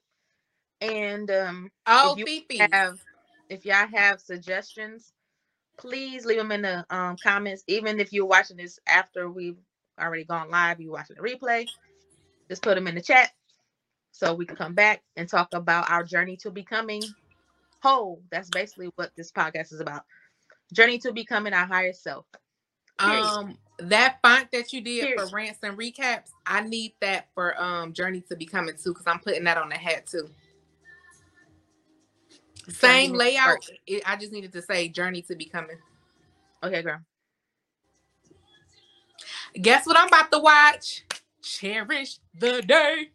[0.81, 2.59] And um Oh, Fifi.
[2.59, 2.99] have
[3.49, 5.13] if y'all have suggestions,
[5.79, 7.65] please leave them in the um comments.
[7.69, 9.59] Even if you're watching this after we've
[10.01, 11.69] already gone live, you're watching the replay,
[12.51, 13.31] just put them in the chat
[14.13, 17.15] so we can come back and talk about our journey to becoming
[17.83, 18.23] whole.
[18.31, 20.03] That's basically what this podcast is about.
[20.73, 22.27] Journey to becoming our higher self.
[22.99, 23.35] Period.
[23.39, 27.93] Um, that font that you did for rants and recaps, I need that for um
[27.93, 30.29] Journey to Becoming too, because I'm putting that on the hat too.
[32.69, 33.67] Same layout.
[33.87, 35.77] It, I just needed to say Journey to Becoming.
[36.63, 37.01] Okay, girl.
[39.61, 41.05] Guess what I'm about to watch?
[41.43, 43.11] Cherish the day.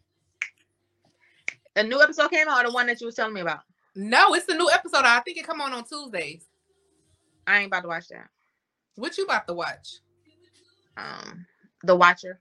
[1.75, 3.61] A new episode came out, or the one that you was telling me about.
[3.95, 5.03] No, it's a new episode.
[5.03, 6.45] I think it come on on Tuesdays.
[7.47, 8.29] I ain't about to watch that.
[8.95, 9.99] What you about to watch?
[10.99, 11.45] Um,
[11.83, 12.39] The Watcher.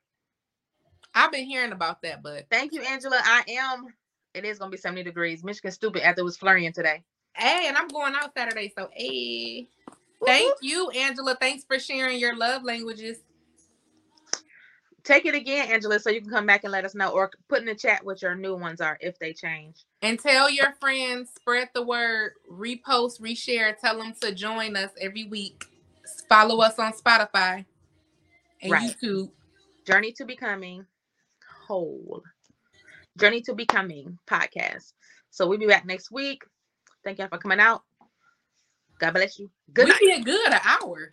[1.15, 3.21] I've been hearing about that, but Thank you, Angela.
[3.23, 3.87] I am.
[4.35, 5.43] It is gonna be 70 degrees.
[5.43, 7.03] Michigan stupid after it was flurrying today.
[7.35, 9.69] hey, and I'm going out Saturday, so hey.
[10.27, 11.37] Thank you, Angela.
[11.41, 13.19] Thanks for sharing your love languages.
[15.05, 17.61] Take it again, Angela, so you can come back and let us know, or put
[17.61, 19.85] in the chat what your new ones are if they change.
[20.03, 25.25] And tell your friends, spread the word, repost, reshare, tell them to join us every
[25.25, 25.65] week.
[26.29, 27.65] Follow us on Spotify
[28.63, 28.95] and Right.
[29.03, 29.31] YouTube.
[29.87, 30.87] Journey to becoming
[31.67, 32.23] whole.
[33.19, 34.93] Journey to becoming podcast.
[35.31, 36.43] So we'll be back next week.
[37.05, 37.83] Thank y'all for coming out.
[38.99, 39.51] God bless you.
[39.73, 40.01] Good we night.
[40.01, 41.11] did good an hour.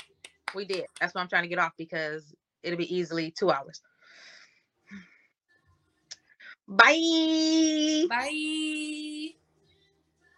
[0.55, 0.85] We did.
[0.99, 2.33] That's why I'm trying to get off because
[2.63, 3.81] it'll be easily two hours.
[6.67, 8.05] Bye.
[8.09, 9.35] Bye.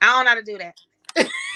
[0.02, 0.76] I don't know how to do that.